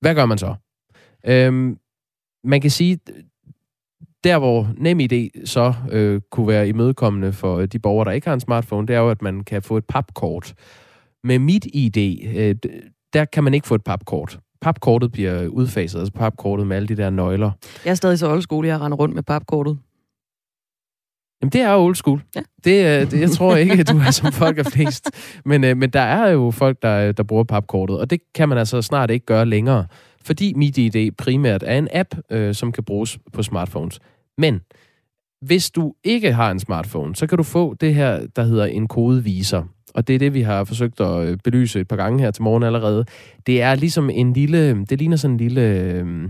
[0.00, 0.54] Hvad gør man så?
[1.26, 1.78] Øhm,
[2.44, 2.98] man kan sige,
[4.26, 8.40] der hvor NemID så øh, kunne være imødekommende for de borgere, der ikke har en
[8.40, 10.54] smartphone, det er jo, at man kan få et papkort.
[11.24, 11.96] Med MitID,
[12.36, 12.54] øh,
[13.12, 16.96] der kan man ikke få et papkort papkortet bliver udfaset, altså papkortet med alle de
[16.96, 17.50] der nøgler.
[17.84, 19.78] Jeg er stadig så old school, jeg render rundt med papkortet.
[21.42, 22.22] Jamen, det er old school.
[22.36, 22.40] Ja.
[22.64, 25.10] Det, det, jeg tror ikke, at du er som folk er flest.
[25.44, 28.58] Men, øh, men der er jo folk, der, der bruger papkortet, og det kan man
[28.58, 29.86] altså snart ikke gøre længere,
[30.24, 34.00] fordi MidiID primært er en app, øh, som kan bruges på smartphones.
[34.38, 34.60] Men
[35.40, 38.88] hvis du ikke har en smartphone, så kan du få det her, der hedder en
[38.88, 39.62] kodeviser
[39.96, 42.42] og det er det, vi har forsøgt at øh, belyse et par gange her til
[42.42, 43.04] morgen allerede.
[43.46, 46.28] Det er ligesom en lille, det ligner sådan en lille, øh,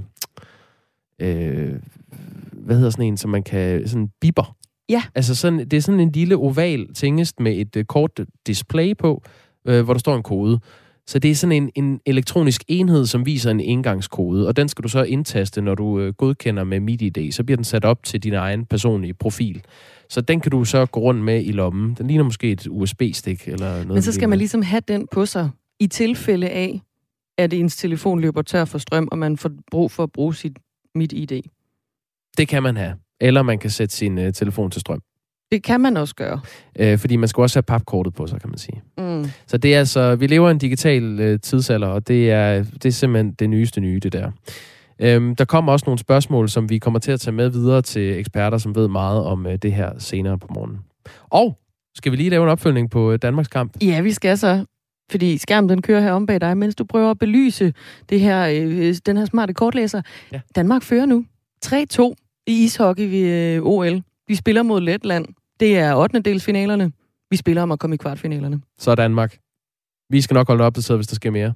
[1.20, 1.74] øh,
[2.52, 4.56] hvad hedder sådan en, som man kan, sådan biber.
[4.88, 5.02] Ja.
[5.14, 9.22] Altså sådan, det er sådan en lille oval tingest med et øh, kort display på,
[9.66, 10.60] øh, hvor der står en kode.
[11.08, 14.82] Så det er sådan en, en elektronisk enhed, som viser en engangskode, og den skal
[14.82, 17.32] du så indtaste, når du øh, godkender med MitID.
[17.32, 19.62] Så bliver den sat op til din egen personlige profil.
[20.08, 21.94] Så den kan du så gå rundt med i lommen.
[21.94, 23.88] Den ligner måske et USB-stik eller noget.
[23.88, 25.50] Men så skal man ligesom have den på sig
[25.80, 26.80] i tilfælde af,
[27.38, 30.58] at ens telefon løber tør for strøm, og man får brug for at bruge sit
[30.94, 31.42] MitID.
[32.38, 32.94] Det kan man have.
[33.20, 35.00] Eller man kan sætte sin uh, telefon til strøm.
[35.52, 36.40] Det kan man også gøre.
[36.78, 38.82] Øh, fordi man skal også have papkortet på sig, kan man sige.
[38.98, 39.24] Mm.
[39.46, 42.84] Så det er altså, vi lever i en digital øh, tidsalder, og det er, det
[42.84, 44.30] er simpelthen det nyeste nye, det der.
[44.98, 48.18] Øhm, der kommer også nogle spørgsmål, som vi kommer til at tage med videre til
[48.18, 50.78] eksperter, som ved meget om øh, det her senere på morgenen.
[51.22, 51.58] Og
[51.94, 53.72] skal vi lige lave en opfølgning på øh, Danmarks kamp?
[53.82, 54.64] Ja, vi skal så.
[55.10, 57.74] Fordi skærmen den kører her om bag dig, mens du prøver at belyse
[58.08, 60.02] det her, øh, den her smarte kortlæser.
[60.32, 60.40] Ja.
[60.56, 61.24] Danmark fører nu
[61.66, 62.14] 3-2
[62.46, 64.02] i ishockey ved øh, OL.
[64.28, 65.26] Vi spiller mod Letland.
[65.60, 66.20] Det er 8.
[66.20, 66.92] dels finalerne.
[67.30, 68.60] Vi spiller om at komme i kvartfinalerne.
[68.78, 69.38] Så er Danmark.
[70.10, 71.54] Vi skal nok holde op opdateret, hvis der sker mere.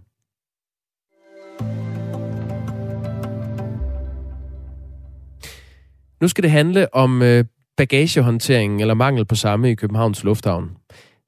[6.20, 7.44] Nu skal det handle om øh,
[7.76, 10.70] bagagehåndteringen eller mangel på samme i Københavns Lufthavn.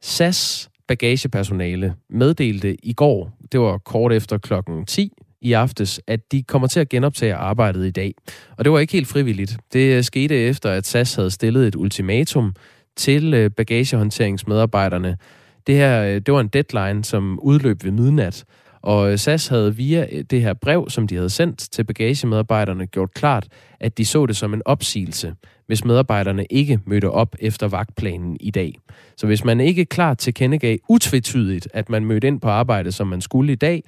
[0.00, 5.12] SAS bagagepersonale meddelte i går, det var kort efter klokken 10
[5.42, 8.14] i aftes, at de kommer til at genoptage arbejdet i dag.
[8.56, 9.56] Og det var ikke helt frivilligt.
[9.72, 12.54] Det øh, skete efter, at SAS havde stillet et ultimatum
[12.96, 15.16] til øh, bagagehåndteringsmedarbejderne.
[15.66, 18.44] Det her øh, det var en deadline, som udløb ved midnat.
[18.82, 23.48] Og SAS havde via det her brev, som de havde sendt til bagagemedarbejderne, gjort klart,
[23.80, 25.34] at de så det som en opsigelse,
[25.66, 28.74] hvis medarbejderne ikke mødte op efter vagtplanen i dag.
[29.16, 33.20] Så hvis man ikke klart tilkendegav utvetydigt, at man mødte ind på arbejde, som man
[33.20, 33.82] skulle i dag,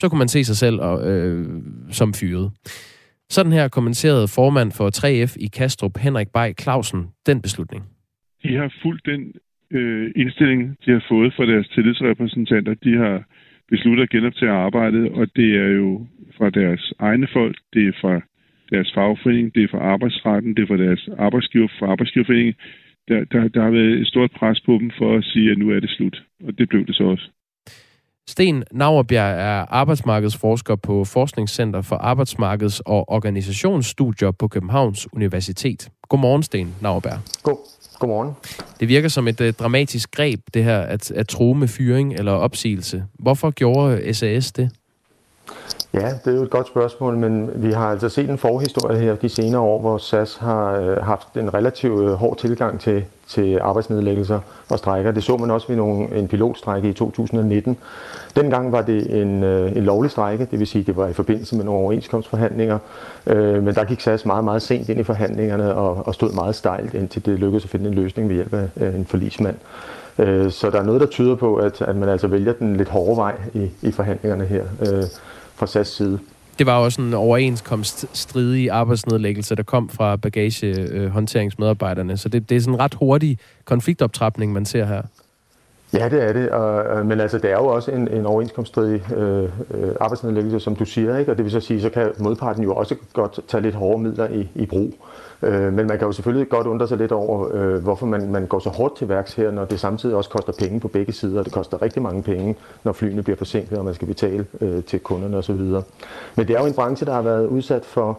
[0.00, 1.46] så kunne man se sig selv øh,
[1.90, 2.50] som fyret.
[3.30, 7.82] Sådan her kommenterede formand for 3F i Kastrup, Henrik Bay Clausen, den beslutning.
[8.42, 9.32] De har fulgt den
[9.70, 12.74] øh, indstilling, de har fået fra deres tillidsrepræsentanter.
[12.74, 13.24] De har
[13.68, 18.20] besluttet at genoptage arbejdet, og det er jo fra deres egne folk, det er fra
[18.70, 22.54] deres fagforening, det er fra arbejdsretten, det er fra deres arbejdsgiver, fra arbejdsgiverforeningen.
[23.08, 25.70] Der, der, der har været et stort pres på dem for at sige, at nu
[25.70, 26.22] er det slut.
[26.44, 27.30] Og det blev det så også.
[28.28, 35.88] Sten Nauerbjerg er arbejdsmarkedsforsker på Forskningscenter for Arbejdsmarkeds- og Organisationsstudier på Københavns Universitet.
[36.08, 37.18] Godmorgen, Sten Nauerbjerg.
[37.42, 37.56] God.
[37.98, 38.32] Godmorgen.
[38.80, 42.32] Det virker som et uh, dramatisk greb, det her at, at tro med fyring eller
[42.32, 43.04] opsigelse.
[43.18, 44.70] Hvorfor gjorde SAS det?
[45.94, 49.14] Ja, det er jo et godt spørgsmål, men vi har altså set en forhistorie her
[49.14, 53.58] de senere år, hvor SAS har øh, haft en relativt øh, hård tilgang til, til
[53.62, 55.10] arbejdsnedlæggelser og strækker.
[55.10, 57.76] Det så man også ved nogle, en pilotstrække i 2019.
[58.36, 61.56] Dengang var det en, øh, en lovlig strække, det vil sige, det var i forbindelse
[61.56, 62.78] med nogle overenskomstforhandlinger,
[63.26, 66.54] øh, men der gik SAS meget, meget sent ind i forhandlingerne og, og stod meget
[66.54, 69.56] stejlt, indtil det lykkedes at finde en løsning ved hjælp af øh, en forlismand.
[70.18, 72.88] Øh, så der er noget, der tyder på, at, at man altså vælger den lidt
[72.88, 74.64] hårde vej i, i forhandlingerne her.
[74.80, 75.04] Øh,
[75.58, 76.18] fra SAS side.
[76.58, 82.16] Det var også en overenskomststridig arbejdsnedlæggelse, der kom fra bagagehåndteringsmedarbejderne.
[82.16, 85.02] Så det, det er sådan en ret hurtig konfliktoptrapning, man ser her.
[85.92, 86.50] Ja, det er det.
[86.50, 89.50] Og, øh, men altså, det er jo også en, en overenskomststridig øh, øh,
[90.00, 91.18] arbejdsnedlæggelse, som du siger.
[91.18, 91.30] Ikke?
[91.30, 94.28] Og det vil så sige, så kan modparten jo også godt tage lidt hårde midler
[94.28, 94.94] i, i brug.
[95.42, 98.46] Øh, men man kan jo selvfølgelig godt undre sig lidt over, øh, hvorfor man, man
[98.46, 101.42] går så hårdt til værks her, når det samtidig også koster penge på begge sider.
[101.42, 105.00] Det koster rigtig mange penge, når flyene bliver forsinket, og man skal betale øh, til
[105.00, 105.60] kunderne osv.
[106.36, 108.18] Men det er jo en branche, der har været udsat for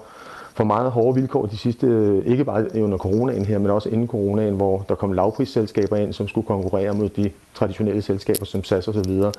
[0.59, 4.07] for meget hårde vilkår de sidste, øh, ikke bare under coronaen her, men også inden
[4.07, 8.87] coronaen, hvor der kom lavprisselskaber ind, som skulle konkurrere mod de traditionelle selskaber som SAS
[8.87, 9.31] og så videre.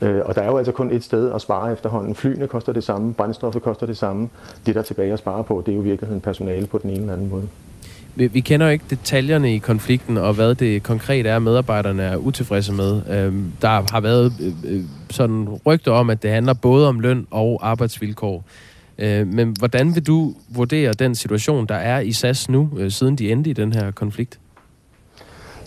[0.00, 2.14] Øh, og der er jo altså kun et sted at spare efterhånden.
[2.14, 4.28] Flyene koster det samme, brændstoffet koster det samme.
[4.66, 6.90] Det, der er tilbage at spare på, det er jo i virkeligheden personale på den
[6.90, 7.48] ene eller anden måde.
[8.14, 12.16] Vi, vi kender jo ikke detaljerne i konflikten, og hvad det konkret er, medarbejderne er
[12.16, 13.02] utilfredse med.
[13.10, 17.26] Øhm, der har været øh, øh sådan rygter om, at det handler både om løn
[17.30, 18.44] og arbejdsvilkår.
[18.98, 23.16] Øh, men hvordan vil du vurdere den situation, der er i SAS nu, øh, siden
[23.16, 24.38] de endte i den her konflikt?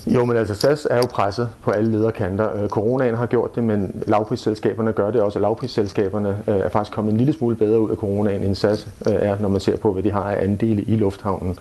[0.08, 2.64] Jo, men altså SAS er jo presset på alle lederkanter.
[2.64, 5.40] Øh, coronaen har gjort det, men lavprisselskaberne gør det også.
[5.40, 9.14] Lavprisselskaberne øh, er faktisk kommet en lille smule bedre ud af coronaen, end SAS øh,
[9.14, 11.58] er, når man ser på, hvad de har af andele i lufthavnen.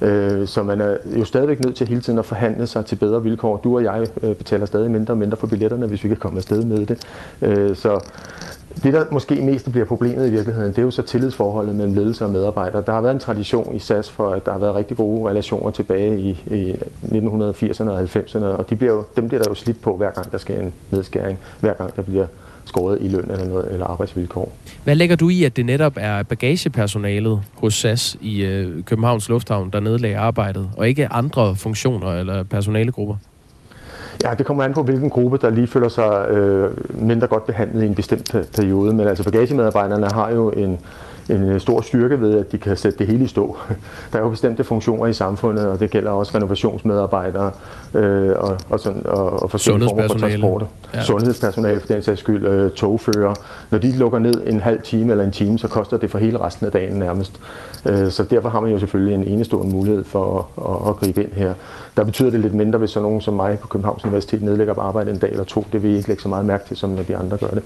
[0.00, 3.22] Øh, så man er jo stadigvæk nødt til hele tiden at forhandle sig til bedre
[3.22, 3.56] vilkår.
[3.56, 6.38] Du og jeg øh, betaler stadig mindre og mindre for billetterne, hvis vi kan komme
[6.38, 6.98] afsted med det.
[7.42, 8.00] Øh, så
[8.82, 12.24] det, der måske mest bliver problemet i virkeligheden, det er jo så tillidsforholdet mellem ledelse
[12.24, 12.82] og medarbejdere.
[12.86, 15.70] Der har været en tradition i SAS for, at der har været rigtig gode relationer
[15.70, 19.82] tilbage i, i 1980'erne og 90'erne, og de bliver jo, dem bliver der jo slidt
[19.82, 22.26] på, hver gang der sker en nedskæring, hver gang der bliver
[22.64, 24.52] skåret i løn eller, noget, eller arbejdsvilkår.
[24.84, 29.70] Hvad lægger du i, at det netop er bagagepersonalet hos SAS i øh, Københavns Lufthavn,
[29.70, 33.16] der nedlagde arbejdet, og ikke andre funktioner eller personalegrupper?
[34.24, 37.82] Ja, det kommer an på, hvilken gruppe, der lige føler sig øh, mindre godt behandlet
[37.82, 38.94] i en bestemt periode.
[38.94, 40.80] Men altså bagagemedarbejderne har jo en,
[41.28, 43.56] en øh, stor styrke ved, at de kan sætte det hele i stå.
[44.12, 47.50] Der er jo bestemte funktioner i samfundet, og det gælder også renovationsmedarbejdere
[47.94, 50.64] øh, og, og, sådan, og, og forskellige former for transport.
[50.94, 51.02] Ja.
[51.02, 53.34] Sundhedspersonale for den sags skyld, øh, togfører.
[53.70, 56.40] Når de lukker ned en halv time eller en time, så koster det for hele
[56.40, 57.40] resten af dagen nærmest.
[57.86, 61.22] Øh, så derfor har man jo selvfølgelig en enestående mulighed for at, at, at gribe
[61.22, 61.54] ind her.
[61.96, 64.80] Der betyder det lidt mindre, hvis så nogen som mig på Københavns Universitet nedlægger på
[64.80, 65.66] arbejde en dag eller to.
[65.72, 67.62] Det vil I ikke lægge så meget mærke til, som når de andre gør det.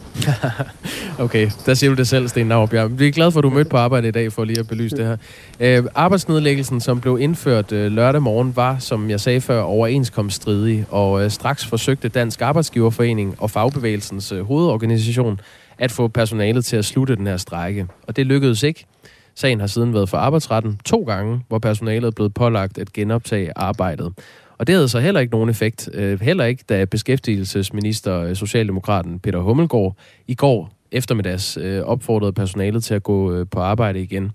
[1.25, 2.99] okay, der siger du det selv, Sten Nauerbjerg.
[2.99, 5.07] Vi er glade for, du mødte på arbejde i dag for lige at belyse det
[5.07, 5.17] her.
[5.61, 11.25] Øh, arbejdsnedlæggelsen, som blev indført øh, lørdag morgen, var, som jeg sagde før, overenskomststridig, og
[11.25, 15.41] øh, straks forsøgte Dansk Arbejdsgiverforening og Fagbevægelsens øh, hovedorganisation
[15.79, 17.87] at få personalet til at slutte den her strække.
[18.07, 18.87] Og det lykkedes ikke.
[19.35, 23.53] Sagen har siden været for arbejdsretten to gange, hvor personalet er blevet pålagt at genoptage
[23.57, 24.13] arbejdet.
[24.59, 25.89] Og det havde så heller ikke nogen effekt.
[25.95, 32.85] Øh, heller ikke, da beskæftigelsesminister øh, Socialdemokraten Peter Hummelgaard i går eftermiddags øh, opfordrede personalet
[32.85, 34.33] til at gå øh, på arbejde igen.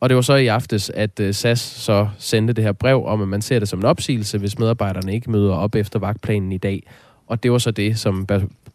[0.00, 3.22] Og det var så i aftes, at øh, SAS så sendte det her brev om,
[3.22, 6.58] at man ser det som en opsigelse, hvis medarbejderne ikke møder op efter vagtplanen i
[6.58, 6.82] dag.
[7.26, 8.26] Og det var så det, som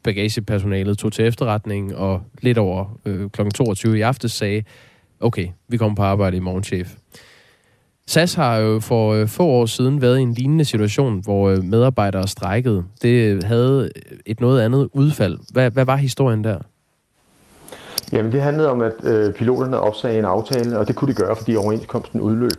[0.03, 3.41] bagagepersonalet tog til efterretning, og lidt over øh, kl.
[3.49, 4.63] 22 i aftes sagde,
[5.19, 6.95] okay, vi kommer på arbejde i morgen, chef.
[8.07, 11.63] SAS har jo for øh, få år siden været i en lignende situation, hvor øh,
[11.63, 12.83] medarbejdere strækkede.
[13.01, 13.89] Det havde
[14.25, 15.39] et noget andet udfald.
[15.51, 16.59] Hvad, hvad var historien der?
[18.11, 21.35] Jamen, det handlede om, at øh, piloterne opsagde en aftale, og det kunne de gøre,
[21.35, 22.51] fordi overenskomsten udløb.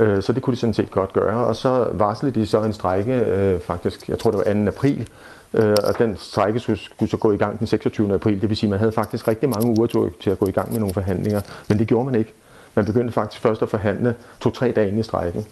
[0.00, 1.46] Øh, så det kunne de sådan set godt gøre.
[1.46, 4.68] Og så varslede de så en strække, øh, faktisk, jeg tror det var 2.
[4.68, 5.08] april,
[5.54, 8.14] øh, og den strække skulle, skulle så gå i gang den 26.
[8.14, 8.40] april.
[8.40, 10.72] Det vil sige, at man havde faktisk rigtig mange uger til at gå i gang
[10.72, 12.34] med nogle forhandlinger, men det gjorde man ikke.
[12.74, 15.46] Man begyndte faktisk først at forhandle to-tre dage i strækken.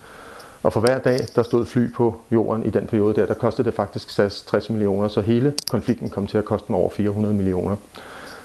[0.62, 3.66] Og for hver dag, der stod fly på jorden i den periode der, der kostede
[3.66, 7.34] det faktisk SAS 60 millioner, så hele konflikten kom til at koste dem over 400
[7.34, 7.76] millioner.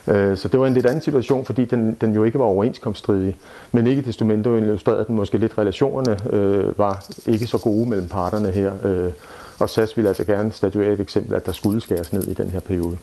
[0.08, 3.36] Øh, så det var en lidt anden situation, fordi den, den jo ikke var overenskomststridig.
[3.72, 8.08] Men ikke desto mindre illustrerede den måske lidt relationerne øh, var ikke så gode mellem
[8.08, 8.74] parterne her.
[8.84, 9.12] Øh,
[9.60, 12.50] og SAS ville altså gerne statuere et eksempel, at der skulle skæres ned i den
[12.50, 12.98] her periode.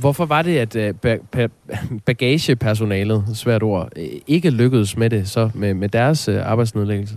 [0.00, 0.94] Hvorfor var det, at øh,
[2.04, 3.88] bagagepersonalet, svært ord,
[4.26, 7.14] ikke lykkedes med det så med, med deres øh, arbejdsnedlæggelse?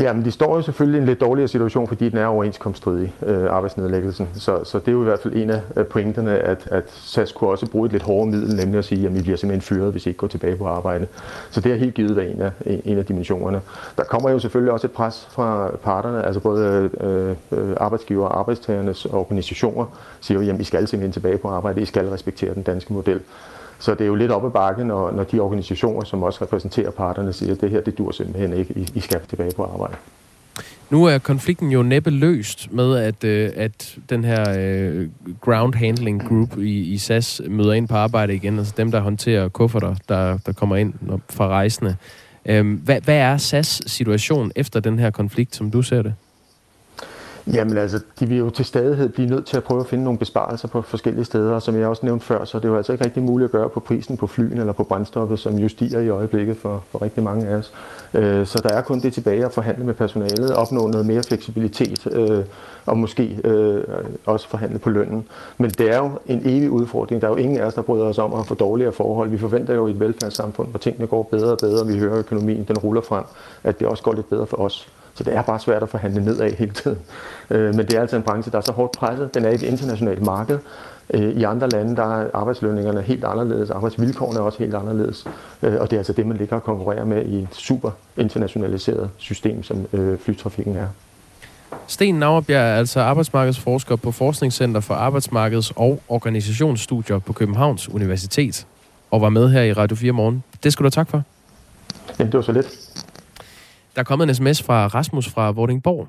[0.00, 3.44] Jamen, de står jo selvfølgelig i en lidt dårligere situation, fordi den er overenskomststridig, øh,
[3.50, 4.28] arbejdsnedlæggelsen.
[4.34, 7.50] Så, så det er jo i hvert fald en af pointerne, at, at SAS kunne
[7.50, 10.06] også bruge et lidt hårdere middel, nemlig at sige, at vi bliver simpelthen fyret, hvis
[10.06, 11.06] I ikke går tilbage på arbejde.
[11.50, 12.50] Så det er helt givet været en af,
[12.84, 13.60] en af dimensionerne.
[13.96, 18.38] Der kommer jo selvfølgelig også et pres fra parterne, altså både øh, øh arbejdsgiver og
[18.38, 19.84] arbejdstagernes organisationer,
[20.20, 23.20] siger jo, at I skal simpelthen tilbage på arbejde, I skal respektere den danske model.
[23.78, 26.90] Så det er jo lidt op ad bakke, når, når de organisationer, som også repræsenterer
[26.90, 29.96] parterne, siger, at det her, det dur simpelthen ikke, I, I skal tilbage på arbejde.
[30.90, 35.08] Nu er konflikten jo næppe løst med, at, øh, at den her øh,
[35.40, 39.48] ground handling group i, i SAS møder ind på arbejde igen, altså dem, der håndterer
[39.48, 40.94] kufferter, der, der kommer ind
[41.30, 41.96] fra rejsende.
[42.46, 46.14] Øhm, hvad, hvad er SAS situation efter den her konflikt, som du ser det?
[47.52, 50.18] Jamen altså, de vil jo til stadighed blive nødt til at prøve at finde nogle
[50.18, 52.92] besparelser på forskellige steder, og som jeg også nævnte før, så det er jo altså
[52.92, 56.00] ikke rigtig muligt at gøre på prisen på flyen eller på brændstoffet, som jo stiger
[56.00, 57.72] i øjeblikket for, for rigtig mange af os.
[58.14, 62.06] Øh, så der er kun det tilbage at forhandle med personalet, opnå noget mere fleksibilitet,
[62.12, 62.44] øh,
[62.86, 63.84] og måske øh,
[64.26, 65.24] også forhandle på lønnen.
[65.58, 67.22] Men det er jo en evig udfordring.
[67.22, 69.30] Der er jo ingen af os, der bryder os om at få dårligere forhold.
[69.30, 72.64] Vi forventer jo i et velfærdssamfund, hvor tingene går bedre og bedre, vi hører økonomien,
[72.68, 73.24] den ruller frem,
[73.64, 74.88] at det også går lidt bedre for os.
[75.16, 76.98] Så det er bare svært at forhandle nedad hele tiden.
[77.50, 79.34] Øh, men det er altså en branche, der er så hårdt presset.
[79.34, 80.58] Den er i et internationalt marked.
[81.14, 85.26] Øh, I andre lande der er arbejdslønningerne helt anderledes, arbejdsvilkårene er også helt anderledes.
[85.62, 89.10] Øh, og det er altså det, man ligger og konkurrerer med i et super internationaliseret
[89.16, 89.86] system, som
[90.20, 90.86] flytrafikken er.
[91.86, 98.66] Sten Nauerbjerg er altså arbejdsmarkedsforsker på Forskningscenter for Arbejdsmarkeds- og Organisationsstudier på Københavns Universitet,
[99.10, 100.42] og var med her i Radio 4 morgen.
[100.62, 101.22] Det skulle du tak for.
[102.18, 102.85] Jamen, det var så lidt.
[103.96, 106.08] Der er kommet en sms fra Rasmus fra Vordingborg.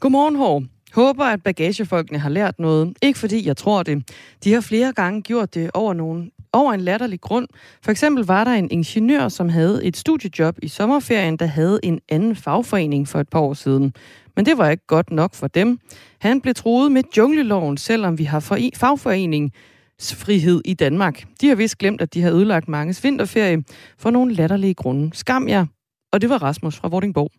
[0.00, 0.62] Godmorgen, Hår.
[0.92, 2.96] Håber, at bagagefolkene har lært noget.
[3.02, 4.10] Ikke fordi jeg tror det.
[4.44, 7.48] De har flere gange gjort det over, nogen, over en latterlig grund.
[7.82, 12.00] For eksempel var der en ingeniør, som havde et studiejob i sommerferien, der havde en
[12.08, 13.94] anden fagforening for et par år siden.
[14.36, 15.78] Men det var ikke godt nok for dem.
[16.20, 18.40] Han blev troet med jungleloven, selvom vi har
[18.74, 19.52] fagforening
[20.00, 21.24] frihed i Danmark.
[21.40, 23.62] De har vist glemt, at de har ødelagt manges vinterferie
[23.98, 25.10] for nogle latterlige grunde.
[25.14, 25.66] Skam jer.
[26.12, 27.30] Og det var Rasmus fra Vordingborg.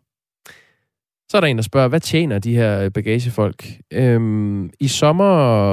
[1.29, 3.65] Så er der en, der spørger, hvad tjener de her øh, bagagefolk?
[3.93, 5.31] Øhm, I sommer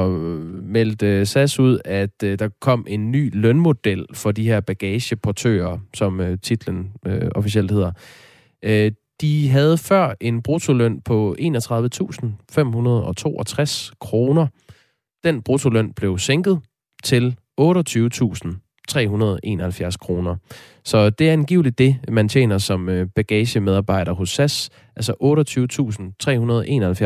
[0.09, 4.61] øh, meldte øh, SAS ud, at øh, der kom en ny lønmodel for de her
[4.61, 7.93] bagageportører, som øh, titlen øh, officielt hedder.
[8.65, 14.47] Øh, De havde før en bruttoløn på 31.562 kroner.
[15.25, 16.61] Den bruttoløn blev sænket
[17.05, 17.37] til
[18.93, 20.37] 28.371 kroner.
[20.85, 25.13] Så det er angiveligt det, man tjener som øh, bagagemedarbejder hos SAS, altså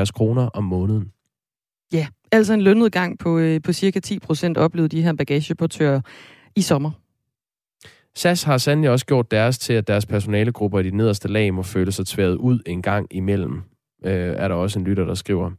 [0.07, 1.13] 28.371 kroner om måneden.
[1.93, 6.01] Ja, altså en lønudgang på, øh, på cirka 10 procent oplevede de her bagageportører
[6.57, 6.91] i sommer.
[8.15, 11.63] SAS har sandelig også gjort deres til, at deres personalegrupper i de nederste lag må
[11.63, 13.63] føle sig tværet ud en gang imellem,
[14.05, 15.51] øh, er der også en lytter, der skriver.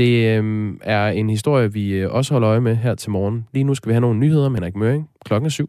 [0.00, 3.46] Det øh, er en historie, vi øh, også holder øje med her til morgen.
[3.52, 5.08] Lige nu skal vi have nogle nyheder med Henrik Møring.
[5.24, 5.68] Klokken er syv.